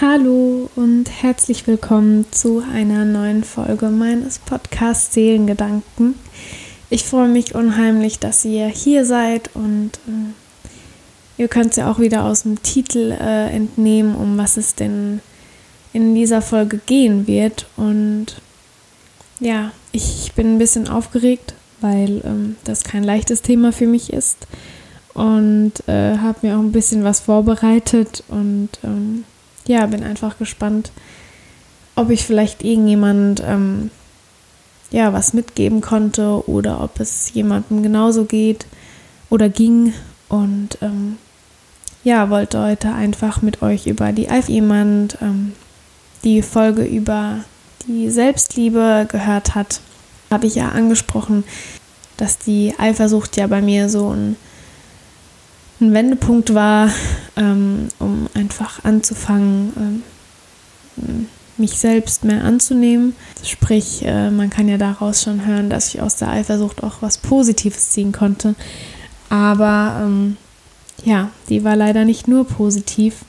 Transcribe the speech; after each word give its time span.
Hallo 0.00 0.70
und 0.76 1.06
herzlich 1.10 1.66
willkommen 1.66 2.24
zu 2.30 2.62
einer 2.72 3.04
neuen 3.04 3.42
Folge 3.42 3.88
meines 3.88 4.38
Podcasts 4.38 5.12
Seelengedanken. 5.12 6.14
Ich 6.88 7.02
freue 7.02 7.26
mich 7.26 7.56
unheimlich, 7.56 8.20
dass 8.20 8.44
ihr 8.44 8.68
hier 8.68 9.04
seid 9.04 9.50
und 9.54 9.90
äh, 10.06 11.42
ihr 11.42 11.48
könnt 11.48 11.70
es 11.70 11.76
ja 11.78 11.90
auch 11.90 11.98
wieder 11.98 12.22
aus 12.22 12.42
dem 12.42 12.62
Titel 12.62 13.10
äh, 13.10 13.50
entnehmen, 13.50 14.14
um 14.14 14.38
was 14.38 14.56
es 14.56 14.76
denn 14.76 15.20
in 15.92 16.14
dieser 16.14 16.42
Folge 16.42 16.78
gehen 16.78 17.26
wird. 17.26 17.66
Und 17.76 18.40
ja, 19.40 19.72
ich 19.90 20.32
bin 20.36 20.54
ein 20.54 20.58
bisschen 20.58 20.86
aufgeregt, 20.86 21.54
weil 21.80 22.22
ähm, 22.24 22.54
das 22.62 22.84
kein 22.84 23.02
leichtes 23.02 23.42
Thema 23.42 23.72
für 23.72 23.88
mich 23.88 24.12
ist 24.12 24.46
und 25.14 25.72
äh, 25.88 26.18
habe 26.18 26.46
mir 26.46 26.54
auch 26.54 26.62
ein 26.62 26.70
bisschen 26.70 27.02
was 27.02 27.18
vorbereitet 27.18 28.22
und 28.28 28.68
ähm, 28.84 29.24
ja, 29.68 29.86
bin 29.86 30.02
einfach 30.02 30.38
gespannt, 30.38 30.90
ob 31.94 32.10
ich 32.10 32.24
vielleicht 32.24 32.64
irgendjemand 32.64 33.42
ähm, 33.46 33.90
ja 34.90 35.12
was 35.12 35.34
mitgeben 35.34 35.80
konnte 35.80 36.48
oder 36.48 36.82
ob 36.82 36.98
es 36.98 37.32
jemandem 37.34 37.82
genauso 37.82 38.24
geht 38.24 38.66
oder 39.30 39.48
ging. 39.48 39.92
Und 40.28 40.78
ähm, 40.82 41.18
ja, 42.02 42.30
wollte 42.30 42.60
heute 42.60 42.92
einfach 42.92 43.42
mit 43.42 43.62
euch 43.62 43.86
über 43.86 44.12
die 44.12 44.28
Eif 44.28 44.48
jemand 44.48 45.18
ähm, 45.20 45.52
die 46.24 46.42
Folge 46.42 46.84
über 46.84 47.44
die 47.86 48.10
Selbstliebe 48.10 49.06
gehört 49.10 49.54
hat, 49.54 49.80
habe 50.30 50.46
ich 50.46 50.56
ja 50.56 50.70
angesprochen, 50.70 51.44
dass 52.16 52.38
die 52.38 52.74
Eifersucht 52.78 53.36
ja 53.36 53.46
bei 53.46 53.62
mir 53.62 53.88
so 53.88 54.10
ein 54.10 54.36
ein 55.80 55.94
Wendepunkt 55.94 56.54
war, 56.54 56.90
ähm, 57.36 57.88
um 57.98 58.28
einfach 58.34 58.84
anzufangen, 58.84 60.02
ähm, 60.96 61.26
mich 61.56 61.78
selbst 61.78 62.24
mehr 62.24 62.44
anzunehmen. 62.44 63.14
Sprich, 63.44 64.04
äh, 64.04 64.30
man 64.30 64.50
kann 64.50 64.68
ja 64.68 64.78
daraus 64.78 65.22
schon 65.22 65.46
hören, 65.46 65.70
dass 65.70 65.94
ich 65.94 66.00
aus 66.00 66.16
der 66.16 66.30
Eifersucht 66.30 66.82
auch 66.82 66.96
was 67.00 67.18
Positives 67.18 67.90
ziehen 67.90 68.12
konnte. 68.12 68.54
Aber 69.28 70.00
ähm, 70.02 70.36
ja, 71.04 71.30
die 71.48 71.64
war 71.64 71.76
leider 71.76 72.04
nicht 72.04 72.28
nur 72.28 72.46
positiv. 72.46 73.24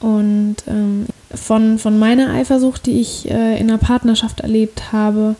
Und 0.00 0.56
ähm, 0.66 1.06
von, 1.34 1.78
von 1.78 1.98
meiner 1.98 2.30
Eifersucht, 2.30 2.86
die 2.86 3.00
ich 3.00 3.30
äh, 3.30 3.58
in 3.58 3.68
einer 3.68 3.78
Partnerschaft 3.78 4.40
erlebt 4.40 4.92
habe, 4.92 5.36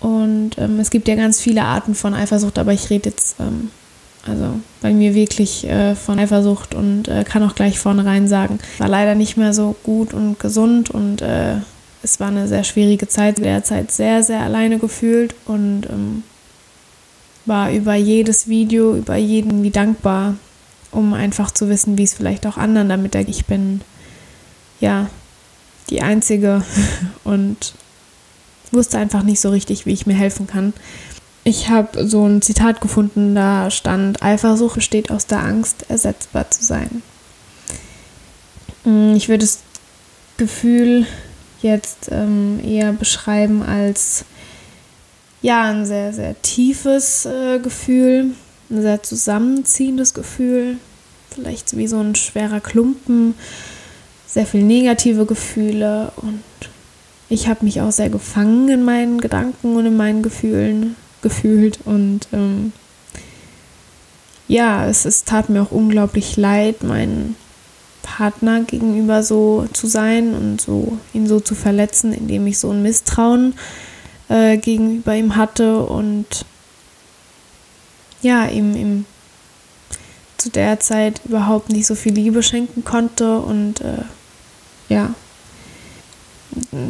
und 0.00 0.52
ähm, 0.58 0.78
es 0.78 0.90
gibt 0.90 1.08
ja 1.08 1.14
ganz 1.14 1.40
viele 1.40 1.64
Arten 1.64 1.94
von 1.94 2.14
Eifersucht, 2.14 2.58
aber 2.58 2.72
ich 2.72 2.90
rede 2.90 3.08
jetzt 3.10 3.36
ähm, 3.40 3.70
also 4.28 4.60
bei 4.80 4.92
mir 4.92 5.14
wirklich 5.14 5.66
äh, 5.66 5.94
von 5.94 6.18
Eifersucht 6.18 6.74
und 6.74 7.08
äh, 7.08 7.24
kann 7.24 7.42
auch 7.42 7.54
gleich 7.54 7.78
vornherein 7.78 8.28
sagen, 8.28 8.58
war 8.78 8.88
leider 8.88 9.14
nicht 9.14 9.36
mehr 9.36 9.52
so 9.52 9.74
gut 9.82 10.14
und 10.14 10.38
gesund 10.38 10.90
und 10.90 11.22
äh, 11.22 11.56
es 12.02 12.20
war 12.20 12.28
eine 12.28 12.46
sehr 12.46 12.64
schwierige 12.64 13.08
Zeit, 13.08 13.38
derzeit 13.38 13.90
sehr, 13.90 14.22
sehr 14.22 14.40
alleine 14.40 14.78
gefühlt 14.78 15.34
und 15.46 15.86
ähm, 15.90 16.22
war 17.46 17.70
über 17.72 17.94
jedes 17.94 18.48
Video, 18.48 18.94
über 18.94 19.16
jeden 19.16 19.62
wie 19.62 19.70
dankbar, 19.70 20.36
um 20.92 21.14
einfach 21.14 21.50
zu 21.50 21.68
wissen, 21.68 21.98
wie 21.98 22.04
es 22.04 22.14
vielleicht 22.14 22.46
auch 22.46 22.56
anderen 22.56 22.88
damit 22.88 23.14
ergeht. 23.14 23.34
Ich 23.34 23.46
bin 23.46 23.80
ja 24.80 25.08
die 25.90 26.02
Einzige 26.02 26.62
und 27.24 27.74
wusste 28.72 28.98
einfach 28.98 29.22
nicht 29.22 29.40
so 29.40 29.50
richtig, 29.50 29.86
wie 29.86 29.92
ich 29.92 30.06
mir 30.06 30.14
helfen 30.14 30.46
kann. 30.46 30.72
Ich 31.48 31.68
habe 31.68 32.08
so 32.08 32.26
ein 32.26 32.42
Zitat 32.42 32.80
gefunden, 32.80 33.36
da 33.36 33.70
stand, 33.70 34.20
Eifersucht 34.20 34.74
besteht 34.74 35.12
aus 35.12 35.26
der 35.26 35.44
Angst, 35.44 35.86
ersetzbar 35.88 36.50
zu 36.50 36.64
sein. 36.64 37.02
Mm, 38.82 39.14
ich 39.14 39.28
würde 39.28 39.44
das 39.44 39.60
Gefühl 40.38 41.06
jetzt 41.62 42.08
ähm, 42.10 42.58
eher 42.64 42.92
beschreiben 42.92 43.62
als 43.62 44.24
ja, 45.40 45.70
ein 45.70 45.86
sehr, 45.86 46.12
sehr 46.12 46.34
tiefes 46.42 47.26
äh, 47.26 47.60
Gefühl, 47.60 48.32
ein 48.68 48.82
sehr 48.82 49.04
zusammenziehendes 49.04 50.14
Gefühl, 50.14 50.78
vielleicht 51.30 51.76
wie 51.76 51.86
so 51.86 52.00
ein 52.00 52.16
schwerer 52.16 52.58
Klumpen, 52.58 53.34
sehr 54.26 54.46
viele 54.46 54.64
negative 54.64 55.26
Gefühle 55.26 56.10
und 56.16 56.42
ich 57.28 57.46
habe 57.46 57.64
mich 57.64 57.80
auch 57.82 57.92
sehr 57.92 58.10
gefangen 58.10 58.68
in 58.68 58.84
meinen 58.84 59.20
Gedanken 59.20 59.76
und 59.76 59.86
in 59.86 59.96
meinen 59.96 60.24
Gefühlen 60.24 60.96
gefühlt 61.26 61.80
und 61.84 62.28
ähm, 62.32 62.72
ja, 64.46 64.86
es, 64.86 65.04
es 65.04 65.24
tat 65.24 65.48
mir 65.48 65.62
auch 65.62 65.72
unglaublich 65.72 66.36
leid, 66.36 66.84
meinen 66.84 67.34
Partner 68.02 68.62
gegenüber 68.62 69.24
so 69.24 69.66
zu 69.72 69.88
sein 69.88 70.34
und 70.34 70.60
so 70.60 70.98
ihn 71.12 71.26
so 71.26 71.40
zu 71.40 71.56
verletzen, 71.56 72.12
indem 72.12 72.46
ich 72.46 72.60
so 72.60 72.70
ein 72.70 72.80
Misstrauen 72.80 73.54
äh, 74.28 74.56
gegenüber 74.56 75.16
ihm 75.16 75.34
hatte 75.34 75.80
und 75.80 76.46
ja, 78.22 78.46
ihm, 78.46 78.76
ihm 78.76 79.04
zu 80.36 80.48
der 80.48 80.78
Zeit 80.78 81.22
überhaupt 81.24 81.70
nicht 81.70 81.88
so 81.88 81.96
viel 81.96 82.12
Liebe 82.14 82.44
schenken 82.44 82.84
konnte 82.84 83.40
und 83.40 83.80
äh, 83.80 84.04
ja, 84.88 85.12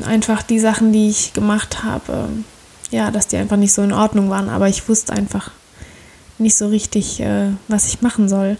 einfach 0.04 0.42
die 0.42 0.58
Sachen, 0.58 0.92
die 0.92 1.08
ich 1.08 1.32
gemacht 1.32 1.82
habe, 1.84 2.28
ja, 2.90 3.10
dass 3.10 3.26
die 3.26 3.36
einfach 3.36 3.56
nicht 3.56 3.72
so 3.72 3.82
in 3.82 3.92
Ordnung 3.92 4.30
waren. 4.30 4.48
Aber 4.48 4.68
ich 4.68 4.88
wusste 4.88 5.12
einfach 5.12 5.50
nicht 6.38 6.56
so 6.56 6.68
richtig, 6.68 7.20
äh, 7.20 7.48
was 7.68 7.86
ich 7.88 8.02
machen 8.02 8.28
soll. 8.28 8.56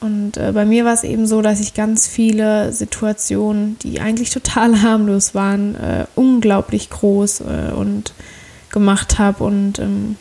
Und 0.00 0.36
äh, 0.36 0.52
bei 0.52 0.64
mir 0.64 0.84
war 0.84 0.94
es 0.94 1.02
eben 1.02 1.26
so, 1.26 1.42
dass 1.42 1.60
ich 1.60 1.74
ganz 1.74 2.06
viele 2.06 2.72
Situationen, 2.72 3.78
die 3.80 4.00
eigentlich 4.00 4.30
total 4.30 4.82
harmlos 4.82 5.34
waren, 5.34 5.74
äh, 5.74 6.06
unglaublich 6.14 6.90
groß 6.90 7.40
äh, 7.40 7.72
und 7.74 8.12
gemacht 8.70 9.18
habe 9.18 9.44
und 9.44 9.78
ähm, 9.78 10.16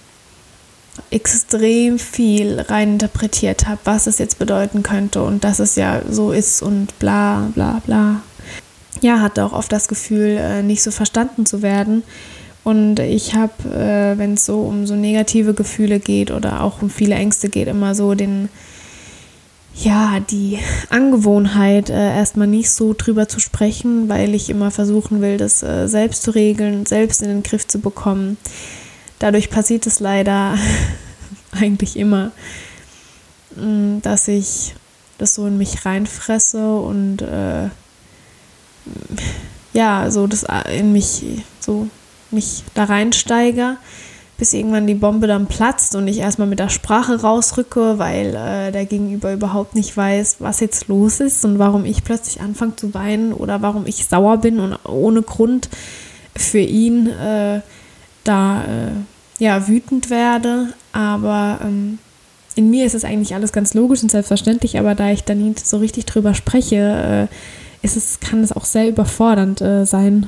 extrem 1.12 2.00
viel 2.00 2.60
reininterpretiert 2.60 3.68
habe, 3.68 3.80
was 3.84 4.08
es 4.08 4.18
jetzt 4.18 4.40
bedeuten 4.40 4.82
könnte 4.82 5.22
und 5.22 5.44
dass 5.44 5.60
es 5.60 5.76
ja 5.76 6.02
so 6.10 6.32
ist 6.32 6.64
und 6.64 6.98
bla 6.98 7.50
bla 7.54 7.82
bla. 7.86 8.22
Ja, 9.02 9.20
hatte 9.20 9.46
auch 9.46 9.54
oft 9.54 9.72
das 9.72 9.88
Gefühl, 9.88 10.38
äh, 10.40 10.64
nicht 10.64 10.82
so 10.82 10.90
verstanden 10.90 11.46
zu 11.46 11.62
werden 11.62 12.02
und 12.68 13.00
ich 13.00 13.34
habe, 13.34 13.64
äh, 13.70 14.18
wenn 14.18 14.34
es 14.34 14.46
so 14.46 14.60
um 14.64 14.86
so 14.86 14.94
negative 14.94 15.54
Gefühle 15.54 16.02
geht 16.02 16.32
oder 16.32 16.64
auch 16.64 16.82
um 16.82 16.90
viele 16.90 17.16
Ängste 17.16 17.48
geht, 17.48 17.70
immer 17.70 17.96
so 17.96 18.14
den, 18.14 18.50
ja, 19.74 20.20
die 20.20 20.60
Angewohnheit, 20.90 21.90
äh, 21.90 22.18
erstmal 22.18 22.48
nicht 22.48 22.70
so 22.70 22.94
drüber 22.94 23.30
zu 23.30 23.40
sprechen, 23.40 24.10
weil 24.10 24.36
ich 24.36 24.50
immer 24.50 24.70
versuchen 24.70 25.22
will, 25.22 25.38
das 25.38 25.64
äh, 25.64 25.88
selbst 25.88 26.24
zu 26.24 26.32
regeln, 26.32 26.86
selbst 26.86 27.22
in 27.22 27.30
den 27.30 27.42
Griff 27.42 27.66
zu 27.66 27.80
bekommen. 27.80 28.36
Dadurch 29.18 29.50
passiert 29.50 29.88
es 29.88 30.02
leider 30.02 30.58
eigentlich 31.54 31.96
immer, 31.96 32.34
mm, 33.56 34.00
dass 34.02 34.28
ich 34.28 34.76
das 35.20 35.36
so 35.36 35.48
in 35.48 35.58
mich 35.58 35.86
reinfresse 35.86 36.76
und 36.76 37.22
äh, 37.22 37.70
ja, 39.72 40.12
so 40.12 40.28
das 40.28 40.46
in 40.70 40.92
mich 40.92 41.24
so 41.62 41.88
mich 42.32 42.64
da 42.74 42.86
reinsteige, 42.86 43.78
bis 44.38 44.54
irgendwann 44.54 44.88
die 44.88 44.94
Bombe 44.94 45.28
dann 45.28 45.48
platzt 45.48 45.96
und 45.96 46.08
ich 46.08 46.20
erstmal 46.20 46.48
mit 46.48 46.60
der 46.60 46.70
Sprache 46.70 47.22
rausrücke, 47.22 47.98
weil 47.98 48.36
äh, 48.36 48.72
der 48.72 48.86
Gegenüber 48.86 49.34
überhaupt 49.34 49.76
nicht 49.76 49.96
weiß, 49.96 50.38
was 50.40 50.60
jetzt 50.60 50.88
los 50.88 51.20
ist 51.20 51.44
und 51.44 51.60
warum 51.60 51.86
ich 51.86 52.04
plötzlich 52.04 52.42
anfange 52.42 52.76
zu 52.76 52.94
weinen 52.94 53.34
oder 53.34 53.62
warum 53.62 53.88
ich 53.88 54.06
sauer 54.06 54.38
bin 54.38 54.60
und 54.60 54.78
ohne 54.86 55.24
Grund 55.24 55.70
für 56.36 56.60
ihn 56.60 57.08
äh, 57.08 57.62
da 58.24 58.62
äh, 58.64 59.44
ja 59.44 59.68
wütend 59.68 60.10
werde. 60.10 60.74
Aber 60.92 61.60
ähm, 61.64 61.98
in 62.56 62.70
mir 62.70 62.86
ist 62.86 62.96
es 62.96 63.06
eigentlich 63.06 63.36
alles 63.36 63.52
ganz 63.52 63.74
logisch 63.74 64.04
und 64.04 64.12
selbstverständlich, 64.12 64.78
aber 64.80 64.96
da 64.96 65.12
ich 65.12 65.24
da 65.24 65.36
nie 65.36 65.54
so 65.62 65.78
richtig 65.78 66.06
drüber 66.06 66.34
spreche, 66.34 67.30
äh, 67.32 67.86
ist 67.86 67.96
es, 67.96 68.20
kann 68.20 68.44
es 68.44 68.52
auch 68.52 68.66
sehr 68.66 68.88
überfordernd 68.88 69.62
äh, 69.62 69.86
sein, 69.86 70.28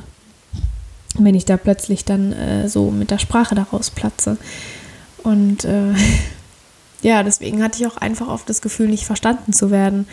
wenn 1.25 1.35
ich 1.35 1.45
da 1.45 1.57
plötzlich 1.57 2.05
dann 2.05 2.33
äh, 2.33 2.69
so 2.69 2.91
mit 2.91 3.11
der 3.11 3.19
Sprache 3.19 3.55
daraus 3.55 3.89
platze. 3.89 4.37
Und 5.23 5.65
äh, 5.65 5.93
ja, 7.01 7.23
deswegen 7.23 7.63
hatte 7.63 7.79
ich 7.79 7.87
auch 7.87 7.97
einfach 7.97 8.27
oft 8.27 8.49
das 8.49 8.61
Gefühl, 8.61 8.87
nicht 8.87 9.05
verstanden 9.05 9.53
zu 9.53 9.71
werden, 9.71 10.07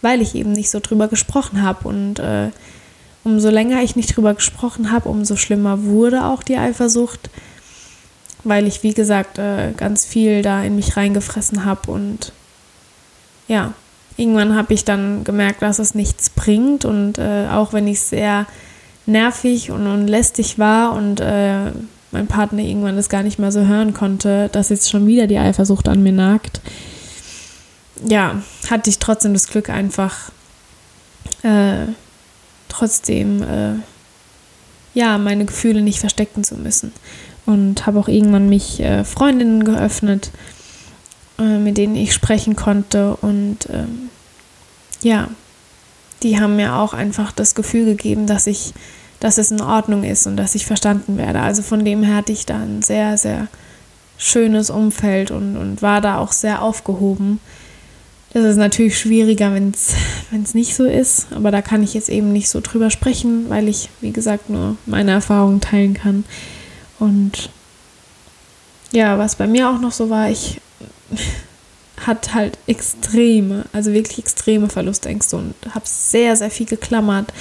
weil 0.00 0.20
ich 0.20 0.34
eben 0.34 0.52
nicht 0.52 0.70
so 0.70 0.80
drüber 0.80 1.08
gesprochen 1.08 1.62
habe. 1.62 1.88
Und 1.88 2.18
äh, 2.18 2.50
umso 3.24 3.50
länger 3.50 3.82
ich 3.82 3.96
nicht 3.96 4.16
drüber 4.16 4.34
gesprochen 4.34 4.90
habe, 4.90 5.08
umso 5.08 5.36
schlimmer 5.36 5.84
wurde 5.84 6.24
auch 6.24 6.42
die 6.42 6.56
Eifersucht, 6.56 7.30
weil 8.44 8.66
ich, 8.66 8.82
wie 8.82 8.94
gesagt, 8.94 9.38
äh, 9.38 9.72
ganz 9.76 10.04
viel 10.04 10.42
da 10.42 10.62
in 10.62 10.76
mich 10.76 10.96
reingefressen 10.96 11.64
habe. 11.64 11.90
Und 11.90 12.32
ja, 13.48 13.74
irgendwann 14.16 14.56
habe 14.56 14.74
ich 14.74 14.84
dann 14.84 15.24
gemerkt, 15.24 15.62
dass 15.62 15.78
es 15.78 15.94
nichts 15.94 16.30
bringt. 16.30 16.84
Und 16.84 17.18
äh, 17.18 17.48
auch 17.50 17.72
wenn 17.72 17.86
ich 17.86 18.00
sehr 18.00 18.46
nervig 19.06 19.70
und, 19.70 19.86
und 19.86 20.06
lästig 20.08 20.58
war 20.58 20.94
und 20.94 21.20
äh, 21.20 21.72
mein 22.12 22.26
Partner 22.26 22.62
irgendwann 22.62 22.96
das 22.96 23.08
gar 23.08 23.22
nicht 23.22 23.38
mehr 23.38 23.52
so 23.52 23.66
hören 23.66 23.94
konnte, 23.94 24.48
dass 24.52 24.68
jetzt 24.68 24.90
schon 24.90 25.06
wieder 25.06 25.26
die 25.26 25.38
Eifersucht 25.38 25.88
an 25.88 26.02
mir 26.02 26.12
nagt. 26.12 26.60
Ja, 28.04 28.42
hatte 28.70 28.90
ich 28.90 28.98
trotzdem 28.98 29.32
das 29.32 29.48
Glück, 29.48 29.70
einfach 29.70 30.30
äh, 31.42 31.86
trotzdem 32.68 33.42
äh, 33.42 33.74
ja 34.94 35.18
meine 35.18 35.44
Gefühle 35.44 35.82
nicht 35.82 36.00
verstecken 36.00 36.44
zu 36.44 36.56
müssen 36.56 36.92
und 37.46 37.86
habe 37.86 37.98
auch 37.98 38.08
irgendwann 38.08 38.48
mich 38.48 38.80
äh, 38.80 39.04
Freundinnen 39.04 39.64
geöffnet, 39.64 40.30
äh, 41.38 41.58
mit 41.58 41.78
denen 41.78 41.96
ich 41.96 42.12
sprechen 42.12 42.56
konnte 42.56 43.16
und 43.16 43.68
ähm, 43.72 44.10
ja, 45.02 45.28
die 46.22 46.40
haben 46.40 46.56
mir 46.56 46.74
auch 46.76 46.94
einfach 46.94 47.32
das 47.32 47.54
Gefühl 47.54 47.84
gegeben, 47.84 48.26
dass 48.26 48.46
ich, 48.46 48.72
dass 49.20 49.38
es 49.38 49.50
in 49.50 49.60
Ordnung 49.60 50.04
ist 50.04 50.26
und 50.26 50.36
dass 50.36 50.54
ich 50.54 50.66
verstanden 50.66 51.18
werde. 51.18 51.40
Also 51.40 51.62
von 51.62 51.84
dem 51.84 52.02
her 52.02 52.16
hatte 52.16 52.32
ich 52.32 52.46
da 52.46 52.58
ein 52.60 52.82
sehr, 52.82 53.18
sehr 53.18 53.48
schönes 54.18 54.70
Umfeld 54.70 55.30
und, 55.30 55.56
und 55.56 55.82
war 55.82 56.00
da 56.00 56.18
auch 56.18 56.32
sehr 56.32 56.62
aufgehoben. 56.62 57.40
Das 58.32 58.44
ist 58.44 58.56
natürlich 58.56 58.98
schwieriger, 58.98 59.52
wenn 59.52 59.72
es 59.72 59.94
nicht 60.54 60.74
so 60.74 60.84
ist, 60.84 61.26
aber 61.32 61.50
da 61.50 61.60
kann 61.60 61.82
ich 61.82 61.92
jetzt 61.92 62.08
eben 62.08 62.32
nicht 62.32 62.48
so 62.48 62.60
drüber 62.60 62.90
sprechen, 62.90 63.50
weil 63.50 63.68
ich, 63.68 63.90
wie 64.00 64.12
gesagt, 64.12 64.48
nur 64.48 64.76
meine 64.86 65.10
Erfahrungen 65.10 65.60
teilen 65.60 65.94
kann. 65.94 66.24
Und 66.98 67.50
ja, 68.92 69.18
was 69.18 69.36
bei 69.36 69.46
mir 69.46 69.68
auch 69.68 69.80
noch 69.80 69.92
so 69.92 70.08
war, 70.08 70.30
ich 70.30 70.60
hatte 72.06 72.34
halt 72.34 72.58
extreme, 72.66 73.64
also 73.72 73.92
wirklich 73.92 74.18
extreme 74.18 74.68
Verlustängste 74.68 75.36
und 75.36 75.54
habe 75.74 75.84
sehr, 75.86 76.36
sehr 76.36 76.50
viel 76.50 76.66
geklammert 76.66 77.32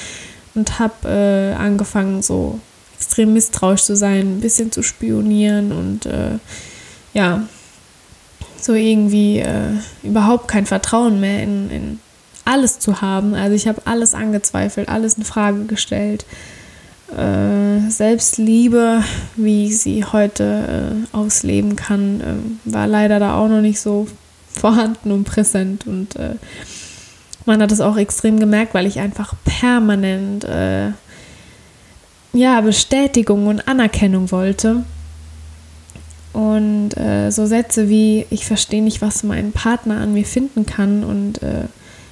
und 0.56 0.80
habe 0.80 1.08
äh, 1.08 1.54
angefangen, 1.56 2.22
so 2.22 2.60
extrem 2.98 3.34
misstrauisch 3.34 3.84
zu 3.84 3.96
sein, 3.96 4.38
ein 4.38 4.42
bisschen 4.42 4.72
zu 4.72 4.84
spionieren 4.84 5.72
und 5.72 6.06
äh, 6.06 6.38
ja, 7.14 7.44
so 8.60 8.74
irgendwie 8.74 9.40
äh, 9.40 9.74
überhaupt 10.04 10.48
kein 10.48 10.66
Vertrauen 10.66 11.20
mehr 11.20 11.42
in, 11.42 11.72
in 11.72 12.00
alles 12.46 12.80
zu 12.80 13.02
haben. 13.02 13.34
Also 13.34 13.56
ich 13.56 13.68
habe 13.68 13.82
alles 13.86 14.14
angezweifelt, 14.14 14.90
alles 14.90 15.16
in 15.16 15.24
Frage 15.24 15.66
gestellt. 15.66 16.26
Äh, 17.16 17.90
Selbstliebe, 17.90 19.04
wie 19.36 19.68
ich 19.68 19.80
sie 19.80 20.06
heute 20.06 21.04
äh, 21.14 21.16
ausleben 21.16 21.76
kann, 21.76 22.22
äh, 22.22 22.72
war 22.72 22.88
leider 22.88 23.20
da 23.20 23.38
auch 23.38 23.50
noch 23.50 23.62
nicht 23.62 23.82
so 23.82 24.08
vorhanden 24.62 25.12
und 25.12 25.26
präsent. 25.26 25.86
Und 25.86 26.16
äh, 26.16 26.36
man 27.46 27.62
hat 27.62 27.72
es 27.72 27.82
auch 27.82 27.98
extrem 27.98 28.40
gemerkt, 28.40 28.74
weil 28.74 28.86
ich 28.86 29.00
einfach 29.00 29.34
permanent 29.44 30.44
äh, 30.46 30.92
ja, 32.34 32.62
Bestätigung 32.62 33.48
und 33.48 33.68
Anerkennung 33.68 34.32
wollte. 34.32 34.84
Und 36.34 36.96
äh, 36.96 37.30
so 37.30 37.46
Sätze 37.46 37.90
wie, 37.90 38.26
ich 38.30 38.46
verstehe 38.46 38.82
nicht, 38.82 39.02
was 39.02 39.24
mein 39.24 39.52
Partner 39.52 39.98
an 39.98 40.14
mir 40.14 40.26
finden 40.26 40.66
kann 40.66 41.04
und 41.04 41.44
äh, 41.44 41.66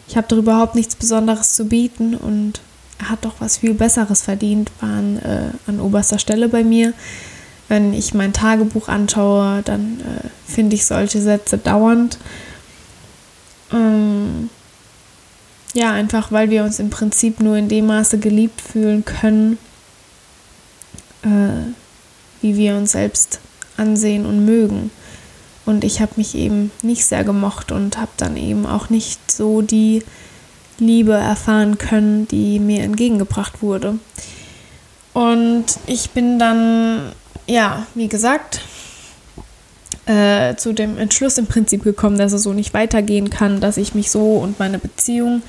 ich 0.10 0.18
habe 0.18 0.28
doch 0.28 0.38
überhaupt 0.38 0.76
nichts 0.76 0.96
Besonderes 0.96 1.54
zu 1.54 1.66
bieten 1.66 2.16
und 2.16 2.60
er 3.00 3.12
hat 3.12 3.24
doch 3.24 3.36
was 3.40 3.60
viel 3.60 3.76
Besseres 3.76 4.24
verdient, 4.24 4.72
waren 4.82 5.20
äh, 5.20 5.52
an 5.68 5.80
oberster 5.80 6.20
Stelle 6.20 6.50
bei 6.50 6.66
mir. 6.66 6.94
Wenn 7.70 7.94
ich 7.94 8.14
mein 8.14 8.34
Tagebuch 8.34 8.90
anschaue, 8.90 9.62
dann 9.64 10.02
äh, 10.02 10.52
finde 10.52 10.76
ich 10.76 10.86
solche 10.86 11.22
Sätze 11.22 11.58
dauernd. 11.58 12.18
Ähm, 13.72 14.50
ja, 15.74 15.92
einfach 15.92 16.32
weil 16.32 16.50
wir 16.50 16.64
uns 16.64 16.80
im 16.80 16.90
Prinzip 16.90 17.40
nur 17.40 17.56
in 17.56 17.70
dem 17.70 17.86
Maße 17.86 18.18
geliebt 18.18 18.60
fühlen 18.60 19.06
können, 19.06 19.58
äh, 21.22 21.72
wie 22.42 22.58
wir 22.58 22.76
uns 22.76 22.92
selbst 22.94 23.40
ansehen 23.78 24.26
und 24.26 24.46
mögen. 24.46 24.92
Und 25.66 25.84
ich 25.84 26.02
habe 26.02 26.14
mich 26.16 26.34
eben 26.34 26.72
nicht 26.82 27.06
sehr 27.06 27.24
gemocht 27.24 27.72
und 27.72 27.98
habe 27.98 28.12
dann 28.18 28.36
eben 28.36 28.66
auch 28.66 28.90
nicht 28.90 29.32
so 29.32 29.62
die 29.62 30.04
Liebe 30.80 31.14
erfahren 31.14 31.78
können, 31.78 32.28
die 32.28 32.60
mir 32.60 32.84
entgegengebracht 32.84 33.62
wurde. 33.62 34.00
Und 35.14 35.66
ich 35.86 36.12
bin 36.12 36.40
dann, 36.40 37.12
ja, 37.50 37.88
wie 37.96 38.08
gesagt, 38.08 38.62
äh, 40.06 40.56
zu 40.56 40.74
dem 40.74 40.98
Entschluss 40.98 41.38
im 41.38 41.48
Prinzip 41.48 41.84
gekommen, 41.84 42.18
dass 42.18 42.32
es 42.32 42.44
so 42.44 42.54
nicht 42.54 42.74
weitergehen 42.74 43.30
kann, 43.30 43.60
dass 43.60 43.78
ich 43.78 43.94
mich 43.94 44.12
so 44.12 44.38
und 44.38 44.60
meine 44.60 44.80
Beziehung 44.80 45.42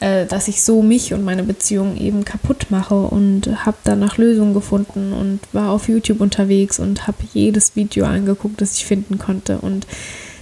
äh, 0.00 0.26
dass 0.26 0.48
ich 0.48 0.62
so 0.62 0.82
mich 0.82 1.12
und 1.12 1.24
meine 1.24 1.42
Beziehung 1.42 1.96
eben 1.96 2.24
kaputt 2.24 2.66
mache 2.70 2.94
und 2.94 3.66
habe 3.66 3.76
dann 3.84 3.98
nach 3.98 4.16
Lösungen 4.16 4.54
gefunden 4.54 5.12
und 5.12 5.40
war 5.52 5.70
auf 5.70 5.88
YouTube 5.88 6.20
unterwegs 6.20 6.78
und 6.78 7.06
habe 7.06 7.18
jedes 7.32 7.74
Video 7.74 8.04
angeguckt, 8.06 8.60
das 8.60 8.74
ich 8.74 8.86
finden 8.86 9.18
konnte. 9.18 9.58
Und 9.58 9.86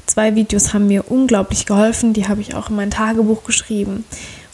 zwei 0.04 0.34
Videos 0.34 0.74
haben 0.74 0.88
mir 0.88 1.10
unglaublich 1.10 1.64
geholfen, 1.64 2.12
die 2.12 2.28
habe 2.28 2.42
ich 2.42 2.54
auch 2.54 2.68
in 2.68 2.76
mein 2.76 2.90
Tagebuch 2.90 3.44
geschrieben. 3.44 4.04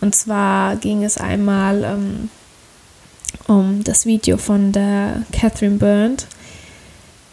Und 0.00 0.14
zwar 0.14 0.76
ging 0.76 1.02
es 1.02 1.18
einmal 1.18 1.82
ähm, 1.84 2.30
um 3.48 3.82
das 3.82 4.06
Video 4.06 4.36
von 4.36 4.70
der 4.72 5.22
Catherine 5.32 5.78
Burnt. 5.78 6.26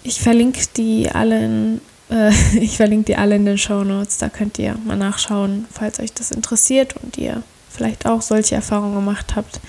Ich 0.03 0.21
verlinke 0.21 0.61
die 0.75 1.09
alle 1.11 1.45
in 1.45 1.81
äh, 2.09 2.31
ich 2.59 2.77
verlinke 2.77 3.05
die 3.05 3.15
alle 3.15 3.35
in 3.35 3.45
den 3.45 3.57
Show 3.57 3.83
Notes. 3.83 4.17
Da 4.17 4.29
könnt 4.29 4.59
ihr 4.59 4.75
mal 4.85 4.97
nachschauen, 4.97 5.65
falls 5.71 5.99
euch 5.99 6.13
das 6.13 6.31
interessiert 6.31 6.95
und 7.01 7.17
ihr 7.17 7.43
vielleicht 7.69 8.05
auch 8.05 8.21
solche 8.21 8.55
Erfahrungen 8.55 8.95
gemacht 8.95 9.35
habt 9.35 9.59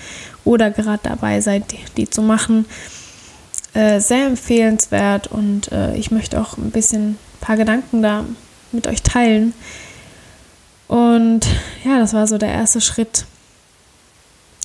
oder 0.43 0.71
gerade 0.71 1.01
dabei 1.03 1.39
seid, 1.39 1.71
die, 1.71 1.79
die 1.97 2.09
zu 2.09 2.21
machen. 2.21 2.65
Äh, 3.73 4.01
sehr 4.01 4.25
empfehlenswert 4.25 5.27
und 5.27 5.71
äh, 5.71 5.95
ich 5.95 6.11
möchte 6.11 6.41
auch 6.41 6.57
ein 6.57 6.71
bisschen 6.71 7.11
ein 7.11 7.17
paar 7.39 7.55
Gedanken 7.55 8.01
da 8.01 8.25
mit 8.73 8.85
euch 8.87 9.01
teilen. 9.01 9.53
Und 10.89 11.47
ja, 11.85 11.99
das 11.99 12.13
war 12.13 12.27
so 12.27 12.37
der 12.37 12.51
erste 12.51 12.81
Schritt, 12.81 13.25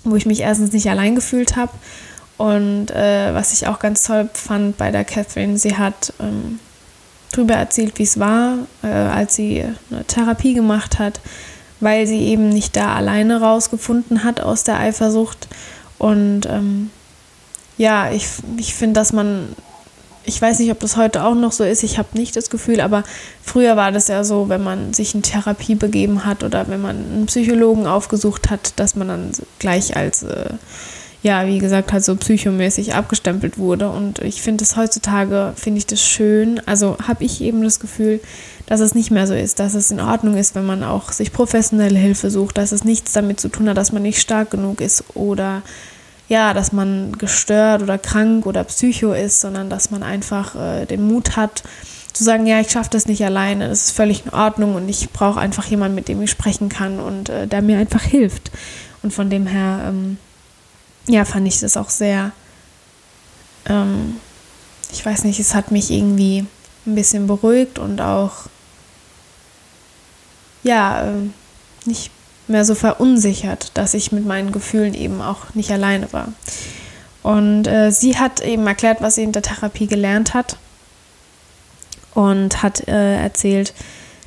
wo 0.02 0.16
ich 0.16 0.26
mich 0.26 0.40
erstens 0.40 0.72
nicht 0.72 0.90
allein 0.90 1.14
gefühlt 1.14 1.54
habe. 1.54 1.70
Und 2.38 2.90
äh, 2.90 3.34
was 3.34 3.52
ich 3.52 3.66
auch 3.66 3.78
ganz 3.78 4.02
toll 4.02 4.28
fand 4.34 4.76
bei 4.76 4.90
der 4.90 5.04
Catherine, 5.04 5.56
sie 5.56 5.76
hat 5.76 6.12
ähm, 6.20 6.60
darüber 7.32 7.54
erzählt, 7.54 7.98
wie 7.98 8.02
es 8.02 8.18
war, 8.18 8.58
äh, 8.82 8.88
als 8.88 9.36
sie 9.36 9.64
eine 9.90 10.04
Therapie 10.04 10.54
gemacht 10.54 10.98
hat, 10.98 11.20
weil 11.80 12.06
sie 12.06 12.20
eben 12.20 12.48
nicht 12.48 12.76
da 12.76 12.94
alleine 12.94 13.40
rausgefunden 13.40 14.24
hat 14.24 14.40
aus 14.40 14.64
der 14.64 14.78
Eifersucht. 14.78 15.48
Und 15.98 16.46
ähm, 16.46 16.90
ja, 17.78 18.10
ich, 18.10 18.28
ich 18.58 18.74
finde, 18.74 19.00
dass 19.00 19.12
man, 19.14 19.48
ich 20.24 20.40
weiß 20.40 20.58
nicht, 20.58 20.70
ob 20.70 20.80
das 20.80 20.96
heute 20.96 21.24
auch 21.24 21.34
noch 21.34 21.52
so 21.52 21.64
ist, 21.64 21.82
ich 21.82 21.96
habe 21.96 22.18
nicht 22.18 22.36
das 22.36 22.50
Gefühl, 22.50 22.80
aber 22.80 23.02
früher 23.42 23.76
war 23.76 23.92
das 23.92 24.08
ja 24.08 24.24
so, 24.24 24.48
wenn 24.50 24.62
man 24.62 24.92
sich 24.92 25.14
in 25.14 25.22
Therapie 25.22 25.74
begeben 25.74 26.24
hat 26.24 26.42
oder 26.42 26.68
wenn 26.68 26.82
man 26.82 26.96
einen 26.96 27.26
Psychologen 27.26 27.86
aufgesucht 27.86 28.50
hat, 28.50 28.74
dass 28.76 28.94
man 28.94 29.08
dann 29.08 29.32
gleich 29.58 29.96
als 29.96 30.22
äh, 30.22 30.50
ja, 31.26 31.44
wie 31.48 31.58
gesagt, 31.58 31.92
halt 31.92 32.04
so 32.04 32.14
psychomäßig 32.14 32.94
abgestempelt 32.94 33.58
wurde. 33.58 33.90
Und 33.90 34.20
ich 34.20 34.40
finde 34.42 34.62
es 34.62 34.76
heutzutage, 34.76 35.54
finde 35.56 35.78
ich 35.78 35.86
das 35.86 36.00
schön. 36.00 36.60
Also 36.66 36.96
habe 37.04 37.24
ich 37.24 37.40
eben 37.40 37.64
das 37.64 37.80
Gefühl, 37.80 38.20
dass 38.66 38.78
es 38.78 38.94
nicht 38.94 39.10
mehr 39.10 39.26
so 39.26 39.34
ist, 39.34 39.58
dass 39.58 39.74
es 39.74 39.90
in 39.90 39.98
Ordnung 39.98 40.36
ist, 40.36 40.54
wenn 40.54 40.64
man 40.64 40.84
auch 40.84 41.10
sich 41.10 41.32
professionelle 41.32 41.98
Hilfe 41.98 42.30
sucht, 42.30 42.56
dass 42.58 42.70
es 42.70 42.84
nichts 42.84 43.12
damit 43.12 43.40
zu 43.40 43.48
tun 43.48 43.68
hat, 43.68 43.76
dass 43.76 43.90
man 43.90 44.02
nicht 44.02 44.20
stark 44.20 44.52
genug 44.52 44.80
ist 44.80 45.02
oder 45.14 45.62
ja, 46.28 46.54
dass 46.54 46.70
man 46.70 47.18
gestört 47.18 47.82
oder 47.82 47.98
krank 47.98 48.46
oder 48.46 48.62
psycho 48.62 49.12
ist, 49.12 49.40
sondern 49.40 49.68
dass 49.68 49.90
man 49.90 50.04
einfach 50.04 50.54
äh, 50.54 50.86
den 50.86 51.08
Mut 51.08 51.36
hat, 51.36 51.64
zu 52.12 52.22
sagen, 52.22 52.46
ja, 52.46 52.60
ich 52.60 52.70
schaffe 52.70 52.90
das 52.90 53.06
nicht 53.06 53.24
alleine, 53.24 53.68
das 53.68 53.86
ist 53.86 53.90
völlig 53.96 54.26
in 54.26 54.32
Ordnung 54.32 54.76
und 54.76 54.88
ich 54.88 55.10
brauche 55.10 55.40
einfach 55.40 55.64
jemanden, 55.66 55.96
mit 55.96 56.06
dem 56.06 56.22
ich 56.22 56.30
sprechen 56.30 56.68
kann 56.68 57.00
und 57.00 57.30
äh, 57.30 57.48
der 57.48 57.62
mir 57.62 57.78
einfach 57.78 58.02
hilft. 58.02 58.52
Und 59.02 59.12
von 59.12 59.28
dem 59.28 59.46
her 59.48 59.86
ähm, 59.88 60.18
ja, 61.08 61.24
fand 61.24 61.46
ich 61.46 61.60
das 61.60 61.76
auch 61.76 61.90
sehr, 61.90 62.32
ähm, 63.68 64.16
ich 64.92 65.04
weiß 65.04 65.24
nicht, 65.24 65.40
es 65.40 65.54
hat 65.54 65.70
mich 65.70 65.90
irgendwie 65.90 66.46
ein 66.86 66.94
bisschen 66.94 67.26
beruhigt 67.26 67.78
und 67.78 68.00
auch, 68.00 68.46
ja, 70.62 71.10
äh, 71.10 71.28
nicht 71.84 72.10
mehr 72.48 72.64
so 72.64 72.74
verunsichert, 72.74 73.70
dass 73.74 73.94
ich 73.94 74.12
mit 74.12 74.24
meinen 74.24 74.52
Gefühlen 74.52 74.94
eben 74.94 75.20
auch 75.20 75.54
nicht 75.54 75.70
alleine 75.70 76.12
war. 76.12 76.28
Und 77.22 77.66
äh, 77.66 77.90
sie 77.90 78.18
hat 78.18 78.40
eben 78.40 78.66
erklärt, 78.66 79.00
was 79.00 79.16
sie 79.16 79.24
in 79.24 79.32
der 79.32 79.42
Therapie 79.42 79.88
gelernt 79.88 80.32
hat 80.32 80.56
und 82.14 82.62
hat 82.62 82.86
äh, 82.86 83.16
erzählt, 83.16 83.74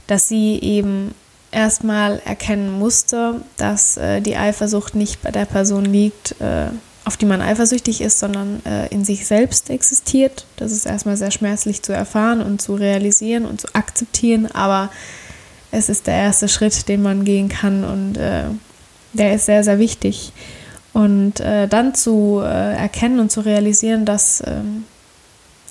dass 0.07 0.27
sie 0.27 0.59
eben 0.59 1.15
erstmal 1.51 2.21
erkennen 2.25 2.71
musste, 2.71 3.41
dass 3.57 3.97
äh, 3.97 4.21
die 4.21 4.37
Eifersucht 4.37 4.95
nicht 4.95 5.21
bei 5.21 5.31
der 5.31 5.45
Person 5.45 5.85
liegt, 5.85 6.39
äh, 6.39 6.67
auf 7.05 7.17
die 7.17 7.25
man 7.25 7.41
eifersüchtig 7.41 8.01
ist, 8.01 8.19
sondern 8.19 8.61
äh, 8.65 8.87
in 8.87 9.03
sich 9.03 9.25
selbst 9.25 9.69
existiert. 9.69 10.45
Das 10.57 10.71
ist 10.71 10.85
erstmal 10.85 11.17
sehr 11.17 11.31
schmerzlich 11.31 11.81
zu 11.81 11.91
erfahren 11.91 12.41
und 12.41 12.61
zu 12.61 12.75
realisieren 12.75 13.45
und 13.45 13.61
zu 13.61 13.67
akzeptieren, 13.73 14.47
aber 14.51 14.91
es 15.71 15.89
ist 15.89 16.07
der 16.07 16.15
erste 16.15 16.47
Schritt, 16.47 16.87
den 16.87 17.01
man 17.01 17.25
gehen 17.25 17.49
kann 17.49 17.83
und 17.83 18.17
äh, 18.17 18.43
der 19.13 19.33
ist 19.33 19.45
sehr, 19.45 19.63
sehr 19.63 19.79
wichtig. 19.79 20.33
Und 20.93 21.39
äh, 21.39 21.67
dann 21.67 21.95
zu 21.95 22.41
äh, 22.43 22.75
erkennen 22.75 23.19
und 23.19 23.31
zu 23.31 23.41
realisieren, 23.41 24.05
dass 24.05 24.43
ähm, 24.45 24.85